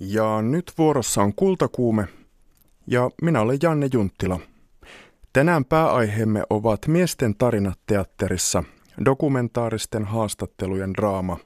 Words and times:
Ja 0.00 0.42
nyt 0.42 0.72
vuorossa 0.78 1.22
on 1.22 1.34
Kultakuume 1.34 2.08
ja 2.86 3.10
minä 3.22 3.40
olen 3.40 3.58
Janne 3.62 3.88
Junttila. 3.92 4.40
Tänään 5.32 5.64
pääaiheemme 5.64 6.42
ovat 6.50 6.86
miesten 6.86 7.36
tarinat 7.36 7.78
teatterissa, 7.86 8.64
dokumentaaristen 9.04 10.04
haastattelujen 10.04 10.94
draama. 10.94 11.36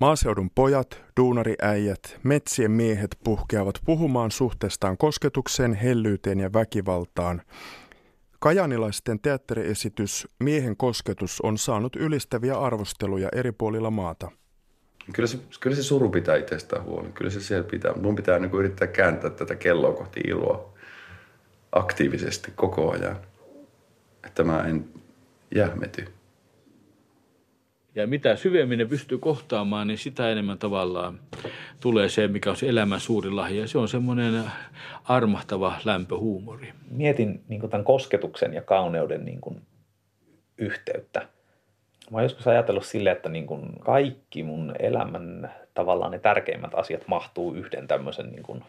Maaseudun 0.00 0.50
pojat, 0.54 1.02
duunariäijät, 1.20 2.18
metsien 2.22 2.70
miehet 2.70 3.18
puhkeavat 3.24 3.78
puhumaan 3.84 4.30
suhteestaan 4.30 4.96
kosketukseen, 4.96 5.74
hellyyteen 5.74 6.40
ja 6.40 6.52
väkivaltaan. 6.52 7.42
Kajanilaisten 8.38 9.20
teatteriesitys 9.20 10.28
Miehen 10.40 10.76
kosketus 10.76 11.40
on 11.40 11.58
saanut 11.58 11.96
ylistäviä 11.96 12.58
arvosteluja 12.58 13.28
eri 13.32 13.52
puolilla 13.52 13.90
maata. 13.90 14.30
Kyllä 15.12 15.26
se, 15.26 15.38
kyllä 15.60 15.76
se 15.76 15.82
suru 15.82 16.10
pitää 16.10 16.36
itsestään 16.36 16.84
huoli. 16.84 17.08
Kyllä 17.14 17.30
se 17.30 17.40
siellä 17.40 17.68
pitää. 17.70 17.92
Mun 17.92 18.16
pitää 18.16 18.38
niin 18.38 18.54
yrittää 18.54 18.88
kääntää 18.88 19.30
tätä 19.30 19.54
kelloa 19.54 19.92
kohti 19.92 20.20
iloa 20.20 20.72
aktiivisesti 21.72 22.52
koko 22.54 22.90
ajan. 22.90 23.16
Että 24.26 24.44
mä 24.44 24.62
en 24.62 24.88
jähmety. 25.54 26.04
Ja 27.94 28.06
mitä 28.06 28.36
syvemmin 28.36 28.78
ne 28.78 28.84
pystyy 28.84 29.18
kohtaamaan, 29.18 29.86
niin 29.86 29.98
sitä 29.98 30.30
enemmän 30.30 30.58
tavallaan 30.58 31.20
tulee 31.80 32.08
se, 32.08 32.28
mikä 32.28 32.50
on 32.50 32.56
se 32.56 32.68
elämän 32.68 33.00
suuri 33.00 33.30
lahja. 33.30 33.68
Se 33.68 33.78
on 33.78 33.88
semmoinen 33.88 34.44
armahtava 35.04 35.80
lämpöhuumori. 35.84 36.72
Mietin 36.90 37.44
niin 37.48 37.70
tämän 37.70 37.84
kosketuksen 37.84 38.54
ja 38.54 38.62
kauneuden 38.62 39.24
niin 39.24 39.40
yhteyttä. 40.58 41.28
Mä 42.10 42.16
oon 42.16 42.22
joskus 42.22 42.48
ajatellut 42.48 42.86
sille, 42.86 43.10
että 43.10 43.28
niin 43.28 43.46
kuin 43.46 43.80
kaikki 43.80 44.42
mun 44.42 44.74
elämän 44.78 45.54
tavallaan 45.74 46.12
ne 46.12 46.18
tärkeimmät 46.18 46.74
asiat 46.74 47.08
mahtuu 47.08 47.54
yhden 47.54 47.86
tämmöisen 47.86 48.26
niin 48.26 48.42
kuin 48.42 48.64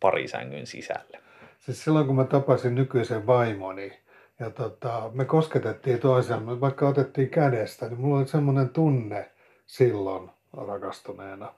parisängyn 0.00 0.66
sisälle. 0.66 1.18
Siis 1.60 1.84
silloin 1.84 2.06
kun 2.06 2.16
mä 2.16 2.24
tapasin 2.24 2.74
nykyisen 2.74 3.26
vaimoni 3.26 3.98
ja 4.40 4.50
tota, 4.50 5.10
me 5.14 5.24
kosketettiin 5.24 5.98
toisiamme, 5.98 6.60
vaikka 6.60 6.88
otettiin 6.88 7.30
kädestä, 7.30 7.88
niin 7.88 8.00
mulla 8.00 8.18
oli 8.18 8.26
semmoinen 8.26 8.68
tunne 8.68 9.30
silloin 9.66 10.30
rakastuneena, 10.66 11.54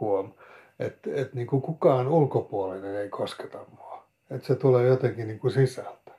huom, 0.00 0.32
että 0.78 1.10
et 1.14 1.34
niin 1.34 1.46
kukaan 1.46 2.08
ulkopuolinen 2.08 2.96
ei 2.96 3.08
kosketa 3.08 3.58
mua. 3.78 4.04
Että 4.30 4.46
se 4.46 4.54
tulee 4.54 4.86
jotenkin 4.86 5.28
niin 5.28 5.38
kuin 5.38 5.52
sisältä. 5.52 6.12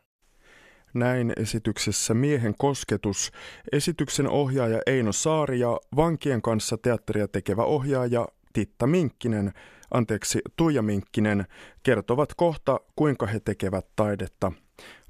Näin 0.93 1.33
esityksessä 1.37 2.13
Miehen 2.13 2.55
kosketus, 2.57 3.31
esityksen 3.71 4.27
ohjaaja 4.27 4.81
Eino 4.85 5.11
Saari 5.11 5.59
ja 5.59 5.79
vankien 5.95 6.41
kanssa 6.41 6.77
teatteria 6.77 7.27
tekevä 7.27 7.63
ohjaaja 7.63 8.27
Titta 8.53 8.87
Minkkinen, 8.87 9.53
anteeksi 9.91 10.39
Tuija 10.55 10.81
Minkkinen, 10.81 11.45
kertovat 11.83 12.33
kohta, 12.33 12.79
kuinka 12.95 13.25
he 13.25 13.39
tekevät 13.39 13.85
taidetta. 13.95 14.51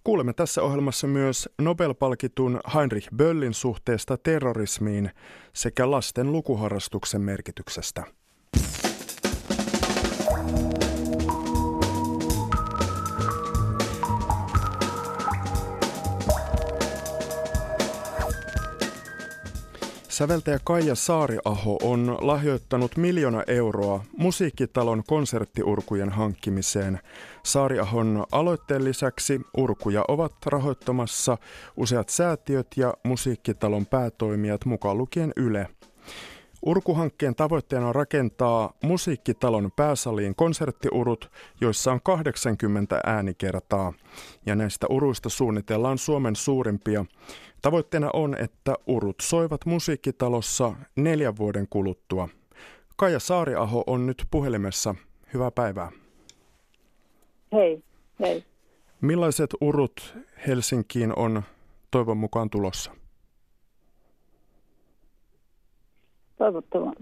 Kuulemme 0.03 0.33
tässä 0.33 0.63
ohjelmassa 0.63 1.07
myös 1.07 1.49
Nobel-palkitun 1.61 2.59
Heinrich 2.73 3.09
Böllin 3.15 3.53
suhteesta 3.53 4.17
terrorismiin 4.17 5.11
sekä 5.53 5.91
lasten 5.91 6.31
lukuharrastuksen 6.31 7.21
merkityksestä. 7.21 8.03
Säveltäjä 20.21 20.59
Kaija 20.63 20.95
Saariaho 20.95 21.77
on 21.83 22.17
lahjoittanut 22.21 22.97
miljoona 22.97 23.43
euroa 23.47 24.03
musiikkitalon 24.17 25.03
konserttiurkujen 25.07 26.09
hankkimiseen. 26.09 26.99
Saariahon 27.43 28.25
aloitteen 28.31 28.83
lisäksi 28.83 29.41
urkuja 29.57 30.05
ovat 30.07 30.33
rahoittamassa 30.45 31.37
useat 31.77 32.09
säätiöt 32.09 32.67
ja 32.75 32.93
musiikkitalon 33.03 33.85
päätoimijat 33.85 34.65
mukaan 34.65 34.97
lukien 34.97 35.33
Yle. 35.35 35.67
Urkuhankkeen 36.65 37.35
tavoitteena 37.35 37.87
on 37.87 37.95
rakentaa 37.95 38.73
musiikkitalon 38.83 39.71
pääsaliin 39.75 40.35
konserttiurut, 40.35 41.31
joissa 41.61 41.91
on 41.91 42.01
80 42.03 43.01
äänikertaa. 43.03 43.93
Ja 44.45 44.55
näistä 44.55 44.87
uruista 44.89 45.29
suunnitellaan 45.29 45.97
Suomen 45.97 46.35
suurimpia. 46.35 47.05
Tavoitteena 47.61 48.09
on, 48.13 48.37
että 48.39 48.75
urut 48.87 49.15
soivat 49.21 49.65
musiikkitalossa 49.65 50.73
neljän 50.95 51.37
vuoden 51.37 51.67
kuluttua. 51.69 52.29
Kaija 52.95 53.19
Saariaho 53.19 53.83
on 53.87 54.05
nyt 54.05 54.25
puhelimessa. 54.31 54.95
Hyvää 55.33 55.51
päivää. 55.51 55.91
Hei, 57.51 57.83
hei. 58.19 58.43
Millaiset 59.01 59.49
urut 59.61 60.17
Helsinkiin 60.47 61.13
on 61.15 61.43
toivon 61.91 62.17
mukaan 62.17 62.49
tulossa? 62.49 63.00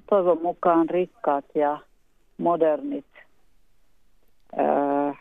Toivon 0.10 0.42
mukaan 0.42 0.90
rikkaat 0.90 1.46
ja 1.56 1.80
modernit 2.38 3.06
ää, 4.56 5.16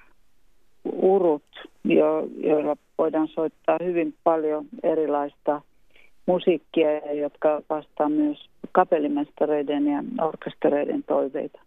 urut, 0.92 1.44
jo, 1.84 2.28
joilla 2.36 2.76
voidaan 2.98 3.28
soittaa 3.28 3.78
hyvin 3.84 4.14
paljon 4.24 4.66
erilaista 4.82 5.62
musiikkia, 6.26 7.14
jotka 7.14 7.62
vastaa 7.70 8.08
myös 8.08 8.48
kapellimestareiden 8.72 9.86
ja 9.86 10.26
orkestereiden 10.26 11.02
toiveita. 11.02 11.60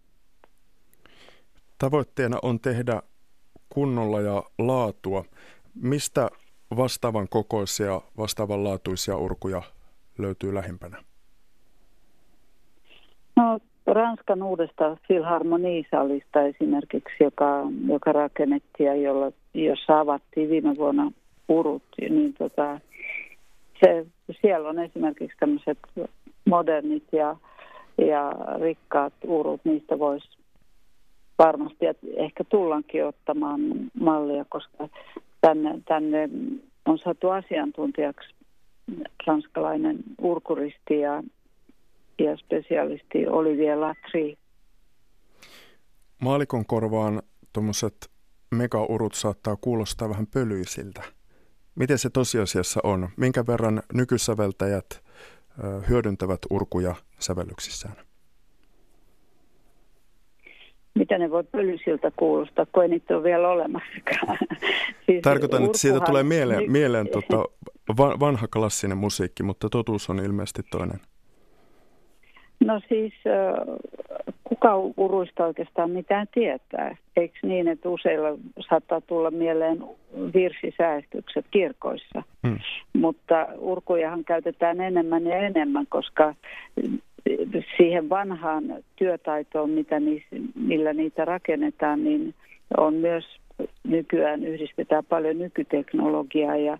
Tavoitteena 1.77 2.37
on 2.41 2.59
tehdä 2.59 3.01
kunnolla 3.69 4.21
ja 4.21 4.43
laatua. 4.59 5.25
Mistä 5.81 6.29
vastaavan 6.77 7.27
kokoisia, 7.29 8.01
vastaavan 8.17 8.63
laatuisia 8.63 9.17
urkuja 9.17 9.61
löytyy 10.17 10.53
lähimpänä? 10.53 11.03
No, 13.41 13.59
Ranskan 13.85 14.43
uudesta 14.43 14.97
Philharmoniisalista 15.07 16.41
esimerkiksi, 16.41 17.23
joka, 17.23 17.67
joka 17.87 18.11
rakennettiin 18.11 18.87
ja 18.87 18.95
jolla, 18.95 19.31
jossa 19.53 19.99
avattiin 19.99 20.49
viime 20.49 20.77
vuonna 20.77 21.11
urut, 21.47 21.83
niin 22.09 22.33
tota, 22.33 22.79
se, 23.79 24.05
siellä 24.41 24.69
on 24.69 24.79
esimerkiksi 24.79 25.37
tämmöiset 25.39 25.77
modernit 26.45 27.03
ja, 27.11 27.35
ja 27.97 28.31
rikkaat 28.59 29.13
urut, 29.27 29.61
niistä 29.63 29.99
voisi 29.99 30.29
varmasti 31.37 31.85
ehkä 32.15 32.43
tullankin 32.43 33.05
ottamaan 33.05 33.61
mallia, 33.99 34.45
koska 34.49 34.89
tänne, 35.41 35.79
tänne 35.87 36.29
on 36.85 36.97
saatu 36.97 37.29
asiantuntijaksi 37.29 38.33
ranskalainen 39.27 39.97
urkuristi 40.21 40.99
ja 40.99 41.23
ja 42.23 42.37
spesialisti 42.37 43.27
Olivier 43.27 43.79
Latri. 43.79 44.37
Maalikon 46.21 46.65
korvaan 46.65 47.21
tuommoiset 47.53 48.11
megaurut 48.51 49.13
saattaa 49.13 49.55
kuulostaa 49.55 50.09
vähän 50.09 50.27
pölyisiltä. 50.27 51.01
Miten 51.75 51.97
se 51.97 52.09
tosiasiassa 52.09 52.79
on? 52.83 53.09
Minkä 53.17 53.47
verran 53.47 53.83
nykysäveltäjät 53.93 55.03
hyödyntävät 55.89 56.39
urkuja 56.49 56.95
sävellyksissään? 57.19 57.95
Mitä 60.95 61.17
ne 61.17 61.31
voi 61.31 61.43
pölyisiltä 61.43 62.11
kuulostaa, 62.15 62.65
kun 62.65 62.83
ei 62.83 62.89
niitä 62.89 63.15
ole 63.15 63.23
vielä 63.23 63.49
olemassakaan. 63.49 64.37
siis 65.05 65.21
Tarkoitan, 65.21 65.63
että 65.65 65.77
siitä 65.77 65.99
tulee 65.99 66.23
mieleen, 66.23 66.71
mieleen 66.71 67.09
tota, 67.09 67.45
vanha 67.97 68.47
klassinen 68.47 68.97
musiikki, 68.97 69.43
mutta 69.43 69.69
totuus 69.69 70.09
on 70.09 70.19
ilmeisesti 70.19 70.61
toinen. 70.71 70.99
No 72.65 72.81
siis 72.89 73.13
kuka 74.43 74.75
uruista 74.97 75.45
oikeastaan 75.45 75.91
mitään 75.91 76.27
tietää? 76.33 76.95
Eikö 77.17 77.39
niin, 77.43 77.67
että 77.67 77.89
useilla 77.89 78.37
saattaa 78.69 79.01
tulla 79.01 79.31
mieleen 79.31 79.83
virsisäästykset 80.33 81.45
kirkoissa? 81.51 82.23
Hmm. 82.47 82.59
Mutta 82.93 83.47
urkujahan 83.57 84.23
käytetään 84.23 84.81
enemmän 84.81 85.25
ja 85.25 85.37
enemmän, 85.37 85.85
koska 85.89 86.35
siihen 87.77 88.09
vanhaan 88.09 88.63
työtaitoon, 88.95 89.69
mitä 89.69 89.99
niissä, 89.99 90.35
millä 90.55 90.93
niitä 90.93 91.25
rakennetaan, 91.25 92.03
niin 92.03 92.33
on 92.77 92.93
myös 92.93 93.25
nykyään 93.83 94.43
yhdistetään 94.43 95.05
paljon 95.05 95.37
nykyteknologiaa 95.37 96.55
ja 96.55 96.77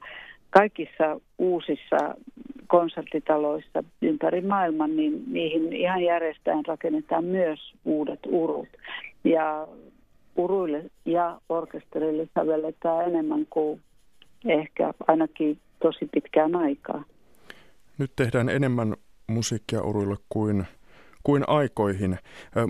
kaikissa 0.50 1.20
uusissa 1.38 2.16
konserttitaloissa 2.72 3.84
ympäri 4.02 4.42
maailman, 4.42 4.96
niin 4.96 5.24
niihin 5.28 5.74
ihan 5.74 6.04
järjestäen 6.04 6.66
rakennetaan 6.66 7.24
myös 7.26 7.74
uudet 7.86 8.20
urut. 8.28 8.68
Ja 9.24 9.68
uruille 10.36 10.84
ja 11.06 11.42
orkesterille 11.50 12.28
sävelletään 12.34 13.08
enemmän 13.08 13.48
kuin 13.50 13.82
ehkä 14.46 14.94
ainakin 15.08 15.60
tosi 15.80 16.10
pitkään 16.14 16.56
aikaa. 16.56 17.04
Nyt 17.98 18.12
tehdään 18.16 18.50
enemmän 18.50 18.96
musiikkia 19.28 19.82
uruille 19.82 20.18
kuin 20.30 20.66
kuin 21.24 21.44
aikoihin. 21.48 22.18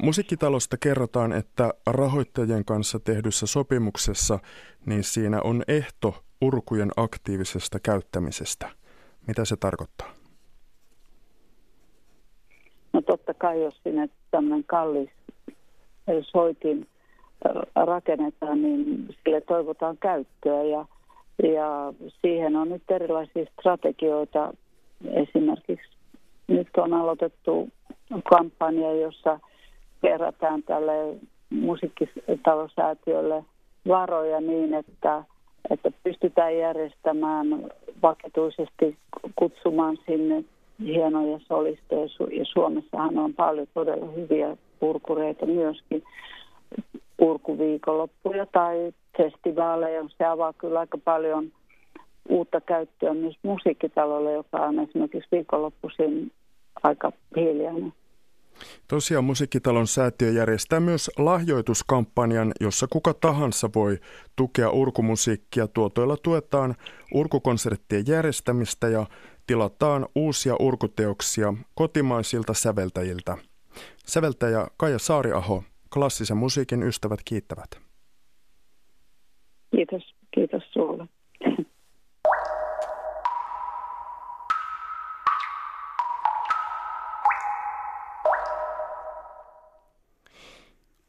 Musiikkitalosta 0.04 0.77
kerrotaan, 0.77 1.33
että 1.33 1.74
rahoittajien 1.88 2.65
kanssa 2.65 3.00
tehdyssä 3.00 3.45
sopimuksessa 3.45 4.39
niin 4.86 5.04
siinä 5.04 5.42
on 5.44 5.63
ehto 5.68 6.24
urkujen 6.42 6.92
aktiivisesta 6.97 7.80
käyttämisestä. 7.80 8.81
Mitä 9.27 9.45
se 9.45 9.56
tarkoittaa? 9.56 10.07
No 12.94 13.01
totta 13.01 13.33
kai, 13.33 13.62
jos 13.62 13.79
sinne 13.83 14.09
tämmöinen 14.31 14.63
kallis 14.63 15.09
soitin 16.21 16.88
rakennetaan, 17.75 18.62
niin 18.62 19.07
sille 19.23 19.41
toivotaan 19.41 19.97
käyttöä 19.97 20.63
ja, 20.63 20.85
ja 21.44 21.94
siihen 22.21 22.56
on 22.56 22.69
nyt 22.69 22.83
erilaisia 22.89 23.45
strategioita. 23.59 24.53
Esimerkiksi 25.06 25.89
nyt 26.47 26.68
on 26.77 26.94
aloitettu 26.94 27.69
kampanja, 28.29 28.94
jossa 28.94 29.39
kerätään 30.01 30.63
tälle 30.63 31.15
musiikkitalosäätiölle 31.50 33.44
varoja 33.88 34.41
niin, 34.41 34.73
että, 34.73 35.23
että 35.69 35.91
pystytään 36.03 36.57
järjestämään 36.57 37.47
vakituisesti 38.01 38.97
kutsumaan 39.35 39.97
sinne 40.05 40.43
hienoja 40.79 41.39
solisteja. 41.47 42.01
Ja 42.31 42.45
Suomessahan 42.45 43.19
on 43.19 43.33
paljon 43.33 43.67
todella 43.73 44.05
hyviä 44.11 44.57
purkureita 44.79 45.45
myöskin 45.45 46.03
purkuviikonloppuja 47.17 48.45
tai 48.45 48.93
festivaaleja. 49.17 50.05
Se 50.17 50.25
avaa 50.25 50.53
kyllä 50.53 50.79
aika 50.79 50.97
paljon 50.97 51.51
uutta 52.29 52.61
käyttöä 52.61 53.13
myös 53.13 53.35
musiikkitalolle, 53.43 54.31
joka 54.31 54.57
on 54.57 54.79
esimerkiksi 54.79 55.29
viikonloppuisin 55.31 56.31
aika 56.83 57.11
hiljainen. 57.35 57.93
Tosiaan 58.87 59.23
Musiikkitalon 59.23 59.87
säätiö 59.87 60.29
järjestää 60.29 60.79
myös 60.79 61.11
lahjoituskampanjan, 61.17 62.51
jossa 62.59 62.87
kuka 62.87 63.13
tahansa 63.13 63.69
voi 63.75 63.99
tukea 64.35 64.69
urkumusiikkia. 64.69 65.67
Tuotoilla 65.67 66.17
tuetaan 66.17 66.75
urkukonserttien 67.13 68.07
järjestämistä 68.07 68.87
ja 68.87 69.05
tilataan 69.47 70.07
uusia 70.15 70.55
urkuteoksia 70.59 71.53
kotimaisilta 71.75 72.53
säveltäjiltä. 72.53 73.37
Säveltäjä 74.05 74.67
Kaija 74.77 74.99
Saariaho, 74.99 75.63
klassisen 75.93 76.37
musiikin 76.37 76.83
ystävät 76.83 77.19
kiittävät. 77.25 77.69
Kiitos, 79.75 80.15
kiitos 80.33 80.63
sinulle. 80.73 81.07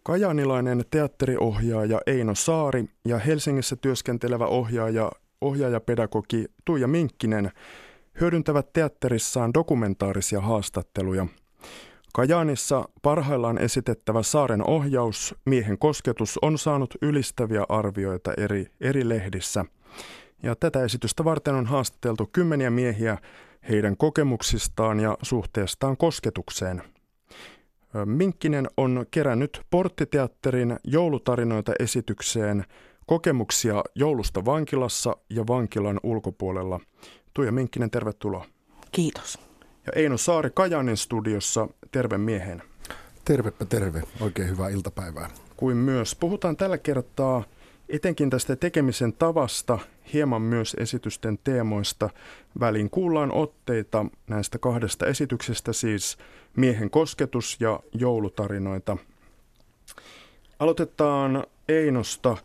Kajanilainen 0.04 0.84
teatteriohjaaja 0.90 2.00
Eino 2.06 2.34
Saari 2.34 2.84
ja 3.04 3.18
Helsingissä 3.18 3.76
työskentelevä 3.76 4.46
ohjaaja, 4.46 5.12
ohjaajapedagogi 5.40 6.44
Tuija 6.64 6.88
Minkkinen 6.88 7.50
hyödyntävät 8.20 8.72
teatterissaan 8.72 9.54
dokumentaarisia 9.54 10.40
haastatteluja. 10.40 11.26
Kajaanissa 12.14 12.88
parhaillaan 13.02 13.58
esitettävä 13.58 14.22
Saaren 14.22 14.68
ohjaus 14.68 15.34
Miehen 15.44 15.78
kosketus 15.78 16.38
on 16.42 16.58
saanut 16.58 16.94
ylistäviä 17.02 17.64
arvioita 17.68 18.32
eri, 18.36 18.66
eri 18.80 19.08
lehdissä. 19.08 19.64
Ja 20.42 20.56
tätä 20.56 20.84
esitystä 20.84 21.24
varten 21.24 21.54
on 21.54 21.66
haastateltu 21.66 22.28
kymmeniä 22.32 22.70
miehiä 22.70 23.18
heidän 23.68 23.96
kokemuksistaan 23.96 25.00
ja 25.00 25.18
suhteestaan 25.22 25.96
kosketukseen– 25.96 26.82
Minkkinen 28.04 28.66
on 28.76 29.06
kerännyt 29.10 29.60
Porttiteatterin 29.70 30.76
joulutarinoita 30.84 31.72
esitykseen 31.78 32.64
kokemuksia 33.06 33.84
joulusta 33.94 34.44
vankilassa 34.44 35.16
ja 35.30 35.46
vankilan 35.46 36.00
ulkopuolella. 36.02 36.80
Tuija 37.34 37.52
Minkkinen, 37.52 37.90
tervetuloa. 37.90 38.46
Kiitos. 38.92 39.38
Ja 39.86 39.92
Eino 39.96 40.16
Saari 40.16 40.50
Kajanin 40.54 40.96
studiossa, 40.96 41.68
terve 41.92 42.18
miehen. 42.18 42.62
Tervepä 43.24 43.64
terve, 43.64 44.02
oikein 44.20 44.48
hyvää 44.48 44.68
iltapäivää. 44.68 45.30
Kuin 45.56 45.76
myös. 45.76 46.14
Puhutaan 46.14 46.56
tällä 46.56 46.78
kertaa 46.78 47.44
etenkin 47.92 48.30
tästä 48.30 48.56
tekemisen 48.56 49.12
tavasta, 49.12 49.78
hieman 50.12 50.42
myös 50.42 50.76
esitysten 50.78 51.38
teemoista. 51.44 52.10
Väliin 52.60 52.90
kuullaan 52.90 53.32
otteita 53.32 54.06
näistä 54.28 54.58
kahdesta 54.58 55.06
esityksestä, 55.06 55.72
siis 55.72 56.18
Miehen 56.56 56.90
kosketus 56.90 57.56
ja 57.60 57.80
joulutarinoita. 57.92 58.96
Aloitetaan 60.58 61.44
Einosta. 61.68 62.36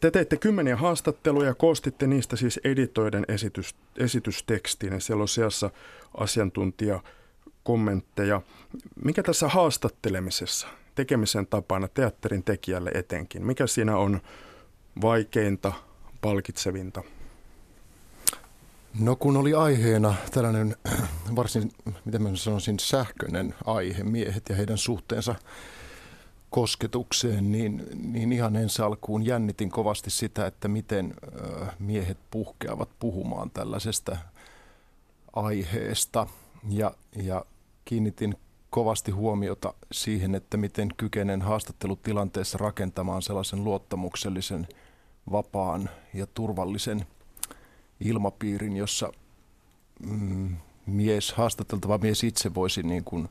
Te 0.00 0.10
teitte 0.10 0.36
kymmeniä 0.36 0.76
haastatteluja 0.76 1.48
ja 1.48 1.54
koostitte 1.54 2.06
niistä 2.06 2.36
siis 2.36 2.60
editoiden 2.64 3.24
esitys, 3.28 3.74
esitystekstiin 3.96 4.92
ja 4.92 5.00
siellä 5.00 5.22
on 5.22 5.28
seassa 5.28 5.70
asiantuntijakommentteja. 6.16 8.42
Mikä 9.04 9.22
tässä 9.22 9.48
haastattelemisessa, 9.48 10.68
tekemisen 10.94 11.46
tapana 11.46 11.88
teatterin 11.88 12.44
tekijälle 12.44 12.90
etenkin, 12.94 13.46
mikä 13.46 13.66
siinä 13.66 13.96
on 13.96 14.20
vaikeinta, 15.00 15.72
palkitsevinta? 16.20 17.02
No 19.00 19.16
kun 19.16 19.36
oli 19.36 19.54
aiheena 19.54 20.14
tällainen 20.30 20.76
varsin, 21.36 21.72
miten 22.04 22.22
mä 22.22 22.36
sanoisin, 22.36 22.78
sähköinen 22.78 23.54
aihe, 23.64 24.04
miehet 24.04 24.48
ja 24.48 24.56
heidän 24.56 24.78
suhteensa 24.78 25.34
kosketukseen, 26.50 27.52
niin, 27.52 27.86
niin 28.12 28.32
ihan 28.32 28.56
ensi 28.56 28.82
alkuun 28.82 29.26
jännitin 29.26 29.70
kovasti 29.70 30.10
sitä, 30.10 30.46
että 30.46 30.68
miten 30.68 31.14
miehet 31.78 32.18
puhkeavat 32.30 32.88
puhumaan 32.98 33.50
tällaisesta 33.50 34.16
aiheesta. 35.32 36.26
Ja, 36.68 36.94
ja 37.16 37.44
kiinnitin 37.84 38.36
kovasti 38.70 39.10
huomiota 39.10 39.74
siihen, 39.92 40.34
että 40.34 40.56
miten 40.56 40.88
kykenen 40.96 41.42
haastattelutilanteessa 41.42 42.58
rakentamaan 42.58 43.22
sellaisen 43.22 43.64
luottamuksellisen, 43.64 44.68
vapaan 45.32 45.90
ja 46.14 46.26
turvallisen 46.26 47.06
ilmapiirin, 48.00 48.76
jossa 48.76 49.12
mm, 50.06 50.56
mies, 50.86 51.32
haastateltava 51.32 51.98
mies 51.98 52.24
itse 52.24 52.54
voisi 52.54 52.82
niin 52.82 53.04
kuin 53.04 53.28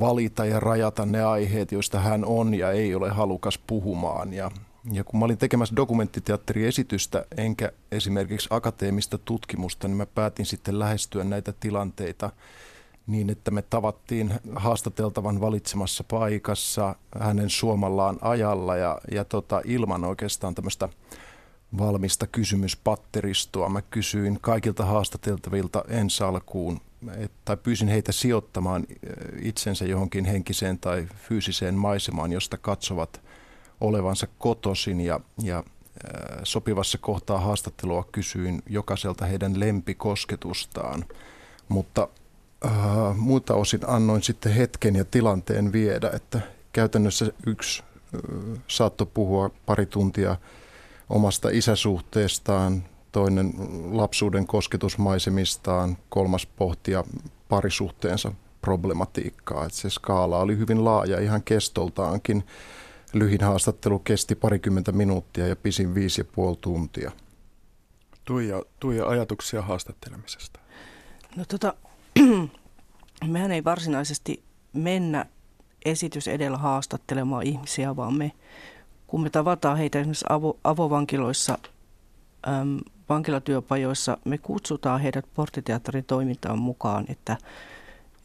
valita 0.00 0.44
ja 0.44 0.60
rajata 0.60 1.06
ne 1.06 1.24
aiheet, 1.24 1.72
joista 1.72 2.00
hän 2.00 2.24
on 2.24 2.54
ja 2.54 2.70
ei 2.70 2.94
ole 2.94 3.10
halukas 3.10 3.58
puhumaan. 3.58 4.32
Ja, 4.32 4.50
ja 4.92 5.04
kun 5.04 5.20
mä 5.20 5.24
olin 5.24 5.38
tekemässä 5.38 5.76
dokumenttiteatteriesitystä 5.76 7.26
enkä 7.36 7.72
esimerkiksi 7.92 8.48
akateemista 8.50 9.18
tutkimusta, 9.18 9.88
niin 9.88 9.96
mä 9.96 10.06
päätin 10.06 10.46
sitten 10.46 10.78
lähestyä 10.78 11.24
näitä 11.24 11.52
tilanteita 11.60 12.30
niin, 13.06 13.30
että 13.30 13.50
me 13.50 13.62
tavattiin 13.62 14.34
haastateltavan 14.56 15.40
valitsemassa 15.40 16.04
paikassa 16.04 16.94
hänen 17.18 17.50
suomallaan 17.50 18.18
ajalla 18.20 18.76
ja, 18.76 19.00
ja 19.10 19.24
tota, 19.24 19.62
ilman 19.64 20.04
oikeastaan 20.04 20.54
tämmöistä 20.54 20.88
valmista 21.78 22.26
kysymyspatteristoa. 22.26 23.68
Mä 23.68 23.82
kysyin 23.82 24.38
kaikilta 24.40 24.84
haastateltavilta 24.84 25.84
ensi 25.88 26.24
alkuun, 26.24 26.80
tai 27.44 27.56
pyysin 27.56 27.88
heitä 27.88 28.12
sijoittamaan 28.12 28.86
itsensä 29.42 29.84
johonkin 29.84 30.24
henkiseen 30.24 30.78
tai 30.78 31.06
fyysiseen 31.28 31.74
maisemaan, 31.74 32.32
josta 32.32 32.58
katsovat 32.58 33.20
olevansa 33.80 34.26
kotosin 34.38 35.00
ja, 35.00 35.20
ja 35.42 35.64
sopivassa 36.42 36.98
kohtaa 36.98 37.40
haastattelua 37.40 38.08
kysyin 38.12 38.62
jokaiselta 38.68 39.26
heidän 39.26 39.60
lempikosketustaan, 39.60 41.04
mutta 41.68 42.08
äh, 42.64 43.16
muilta 43.16 43.54
osin 43.54 43.80
annoin 43.86 44.22
sitten 44.22 44.52
hetken 44.52 44.96
ja 44.96 45.04
tilanteen 45.04 45.72
viedä, 45.72 46.10
että 46.14 46.40
käytännössä 46.72 47.32
yksi 47.46 47.82
äh, 47.82 48.60
saattoi 48.68 49.06
puhua 49.14 49.50
pari 49.66 49.86
tuntia 49.86 50.36
omasta 51.10 51.48
isäsuhteestaan, 51.52 52.84
toinen 53.12 53.54
lapsuuden 53.90 54.46
kosketusmaisemistaan, 54.46 55.96
kolmas 56.08 56.46
pohtia 56.46 57.04
parisuhteensa 57.48 58.32
problematiikkaa. 58.60 59.64
Että 59.64 59.78
se 59.78 59.90
skaala 59.90 60.38
oli 60.38 60.58
hyvin 60.58 60.84
laaja 60.84 61.20
ihan 61.20 61.42
kestoltaankin. 61.42 62.44
Lyhin 63.12 63.40
haastattelu 63.40 63.98
kesti 63.98 64.34
parikymmentä 64.34 64.92
minuuttia 64.92 65.46
ja 65.46 65.56
pisin 65.56 65.94
viisi 65.94 66.20
ja 66.20 66.24
puoli 66.24 66.58
tuntia. 66.60 67.12
Tuija, 68.24 68.62
Tuija 68.80 69.06
ajatuksia 69.06 69.62
haastattelemisesta? 69.62 70.60
No 71.36 71.44
tota, 71.48 71.74
mehän 73.26 73.52
ei 73.52 73.64
varsinaisesti 73.64 74.42
mennä 74.72 75.26
esitys 75.84 76.28
edellä 76.28 76.58
haastattelemaan 76.58 77.46
ihmisiä, 77.46 77.96
vaan 77.96 78.14
me 78.14 78.32
kun 79.06 79.22
me 79.22 79.30
tavataan 79.30 79.76
heitä 79.78 79.98
esimerkiksi 79.98 80.24
avo, 80.28 80.58
avovankiloissa, 80.64 81.58
äm, 82.48 82.78
vankilatyöpajoissa, 83.08 84.18
me 84.24 84.38
kutsutaan 84.38 85.00
heidät 85.00 85.24
porttiteatterin 85.34 86.04
toimintaan 86.04 86.58
mukaan, 86.58 87.04
että, 87.08 87.36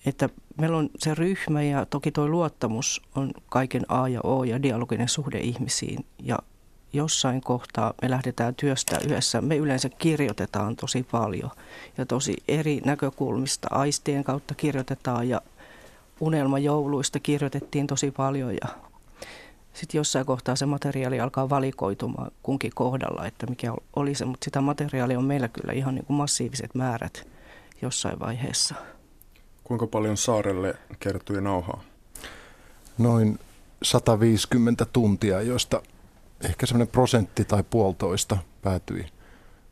että 0.06 0.30
meillä 0.58 0.78
on 0.78 0.90
se 1.00 1.16
ryhmä 1.16 1.62
ja 1.62 1.86
toki 1.86 2.12
tuo 2.12 2.28
luottamus 2.28 3.02
on 3.16 3.32
kaiken 3.50 3.82
A 3.88 4.08
ja 4.08 4.22
O 4.24 4.44
ja 4.44 4.62
dialoginen 4.64 5.10
suhde 5.10 5.40
ihmisiin. 5.40 6.06
Ja 6.24 6.40
jossain 6.94 7.42
kohtaa 7.42 7.94
me 8.02 8.10
lähdetään 8.10 8.56
työstä 8.56 9.00
yhdessä. 9.06 9.42
Me 9.42 9.58
yleensä 9.58 9.90
kirjoitetaan 9.90 10.76
tosi 10.76 11.04
paljon 11.12 11.52
ja 11.98 12.06
tosi 12.06 12.34
eri 12.48 12.82
näkökulmista. 12.86 13.68
Aistien 13.72 14.24
kautta 14.24 14.56
kirjoitetaan 14.56 15.30
ja 15.30 15.42
unelmajouluista 16.20 17.20
kirjoitettiin 17.20 17.88
tosi 17.88 18.12
paljon 18.12 18.54
ja 18.54 18.68
sitten 19.74 20.00
jossain 20.00 20.26
kohtaa 20.26 20.56
se 20.56 20.66
materiaali 20.66 21.20
alkaa 21.20 21.50
valikoitumaan 21.50 22.32
kunkin 22.44 22.72
kohdalla, 22.76 23.26
että 23.26 23.48
mikä 23.48 23.74
oli 23.96 24.16
se, 24.16 24.26
mutta 24.26 24.46
sitä 24.46 24.62
materiaalia 24.62 25.18
on 25.18 25.24
meillä 25.24 25.48
kyllä 25.48 25.74
ihan 25.74 25.96
niin 25.96 26.06
kuin 26.06 26.18
massiiviset 26.18 26.76
määrät 26.76 27.28
jossain 27.82 28.20
vaiheessa. 28.20 28.76
Kuinka 29.64 29.88
paljon 29.88 30.18
saarelle 30.18 30.76
kertyi 31.00 31.42
nauhaa? 31.42 31.84
Noin 32.98 33.40
150 33.84 34.86
tuntia, 34.94 35.42
joista 35.42 35.82
ehkä 36.44 36.66
semmoinen 36.66 36.92
prosentti 36.92 37.46
tai 37.46 37.64
puolitoista 37.70 38.38
päätyi 38.62 39.06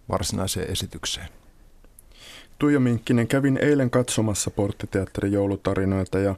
varsinaiseen 0.09 0.71
esitykseen. 0.71 1.27
Tuija 2.59 2.79
Minkkinen, 2.79 3.27
kävin 3.27 3.59
eilen 3.61 3.89
katsomassa 3.89 4.51
Porttiteatterin 4.51 5.31
joulutarinoita 5.33 6.19
ja 6.19 6.35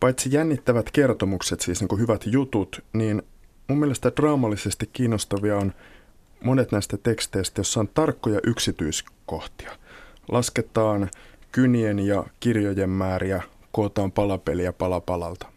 paitsi 0.00 0.32
jännittävät 0.32 0.90
kertomukset, 0.90 1.60
siis 1.60 1.80
niin 1.80 1.88
kuin 1.88 2.00
hyvät 2.00 2.26
jutut, 2.26 2.84
niin 2.92 3.22
mun 3.68 3.78
mielestä 3.78 4.12
draamallisesti 4.16 4.90
kiinnostavia 4.92 5.56
on 5.56 5.72
monet 6.44 6.72
näistä 6.72 6.96
teksteistä, 6.96 7.58
joissa 7.58 7.80
on 7.80 7.88
tarkkoja 7.88 8.40
yksityiskohtia. 8.44 9.70
Lasketaan 10.28 11.10
kynien 11.52 11.98
ja 11.98 12.24
kirjojen 12.40 12.90
määriä, 12.90 13.42
kootaan 13.72 14.12
palapeliä 14.12 14.72
palapalalta. 14.72 15.55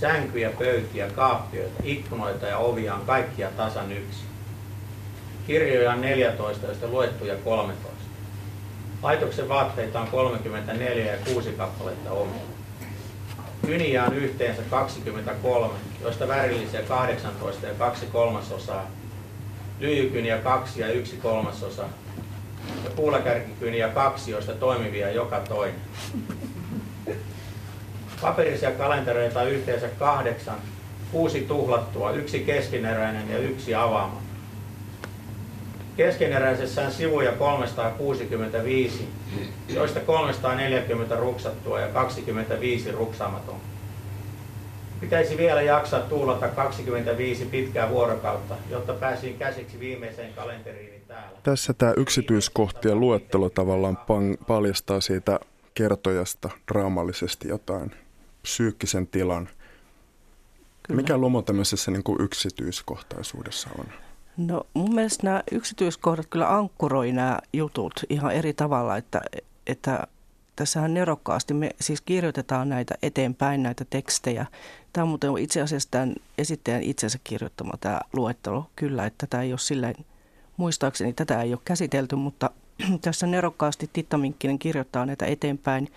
Sänkyjä, 0.00 0.50
pöytiä, 0.58 1.10
kaappioita, 1.10 1.82
ikkunoita 1.84 2.46
ja 2.46 2.58
ovia 2.58 2.94
on 2.94 3.06
kaikkia 3.06 3.50
tasan 3.56 3.92
yksi. 3.92 4.20
Kirjoja 5.46 5.92
on 5.92 6.00
14, 6.00 6.66
joista 6.66 6.86
luettuja 6.88 7.36
13. 7.36 7.90
Laitoksen 9.02 9.48
vaatteita 9.48 10.00
on 10.00 10.08
34 10.08 11.12
ja 11.12 11.18
6 11.34 11.52
kappaletta 11.52 12.10
omia. 12.10 12.42
Kyniä 13.66 14.04
on 14.04 14.14
yhteensä 14.14 14.62
23, 14.70 15.74
joista 16.02 16.28
värillisiä 16.28 16.82
18 16.82 17.66
ja 17.66 17.74
2 17.74 18.06
kolmasosaa, 18.06 18.90
lyijykyniä 19.80 20.38
2 20.38 20.80
ja 20.80 20.92
1 20.92 21.16
kolmasosa, 21.16 21.82
ja 22.84 22.90
puulakärkikyniä 22.96 23.88
2, 23.88 24.30
joista 24.30 24.52
toimivia 24.52 25.10
joka 25.10 25.40
toinen. 25.40 25.80
Paperisia 28.22 28.70
kalentereita 28.70 29.42
yhteensä 29.42 29.88
kahdeksan, 29.98 30.58
kuusi 31.12 31.40
tuhlattua, 31.40 32.10
yksi 32.10 32.40
keskeneräinen 32.40 33.30
ja 33.30 33.38
yksi 33.38 33.74
avaamaton. 33.74 34.22
Keskeneräisessä 35.96 36.82
on 36.82 36.92
sivuja 36.92 37.32
365, 37.32 39.08
joista 39.68 40.00
340 40.00 41.16
ruksattua 41.16 41.80
ja 41.80 41.88
25 41.88 42.92
ruksaamaton. 42.92 43.56
Pitäisi 45.00 45.36
vielä 45.36 45.62
jaksaa 45.62 46.00
tuulata 46.00 46.48
25 46.48 47.44
pitkää 47.44 47.90
vuorokautta, 47.90 48.54
jotta 48.70 48.92
pääsin 48.94 49.38
käsiksi 49.38 49.80
viimeiseen 49.80 50.34
kalenteriini 50.34 51.02
täällä. 51.08 51.38
Tässä 51.42 51.72
tämä 51.72 51.92
yksityiskohtien 51.96 53.00
luettelo 53.00 53.50
tavallaan 53.50 53.98
paljastaa 54.46 55.00
siitä 55.00 55.40
kertojasta 55.74 56.50
draamallisesti 56.72 57.48
jotain 57.48 57.92
psyykkisen 58.42 59.06
tilan. 59.06 59.48
Kyllä. 60.82 61.02
Mikä 61.02 61.20
lomo 61.20 61.42
tämmöisessä 61.42 61.90
niin 61.90 62.02
kuin 62.02 62.20
yksityiskohtaisuudessa 62.20 63.70
on? 63.78 63.86
No 64.36 64.66
mun 64.74 64.94
mielestä 64.94 65.26
nämä 65.26 65.42
yksityiskohdat 65.52 66.26
kyllä 66.26 66.56
ankkuroi 66.56 67.12
nämä 67.12 67.38
jutut 67.52 67.92
ihan 68.08 68.32
eri 68.32 68.52
tavalla, 68.52 68.96
että, 68.96 69.20
että 69.66 70.06
tässähän 70.56 70.94
nerokkaasti 70.94 71.54
me 71.54 71.70
siis 71.80 72.00
kirjoitetaan 72.00 72.68
näitä 72.68 72.94
eteenpäin, 73.02 73.62
näitä 73.62 73.84
tekstejä. 73.90 74.46
Tämä 74.92 75.02
on 75.02 75.08
muuten 75.08 75.38
itse 75.38 75.60
asiassa 75.60 75.90
tämän 75.90 76.14
esittäjän 76.38 76.82
itsensä 76.82 77.18
kirjoittama 77.24 77.72
tämä 77.80 78.00
luettelo. 78.12 78.70
Kyllä, 78.76 79.06
että 79.06 79.26
tämä 79.26 79.42
ei 79.42 79.52
ole 79.52 79.58
silleen, 79.58 79.94
muistaakseni 80.56 81.12
tätä 81.12 81.42
ei 81.42 81.52
ole 81.52 81.60
käsitelty, 81.64 82.16
mutta 82.16 82.50
tässä 83.02 83.26
nerokkaasti 83.26 83.90
Titta 83.92 84.18
Minkkinen 84.18 84.58
kirjoittaa 84.58 85.06
näitä 85.06 85.26
eteenpäin. 85.26 85.88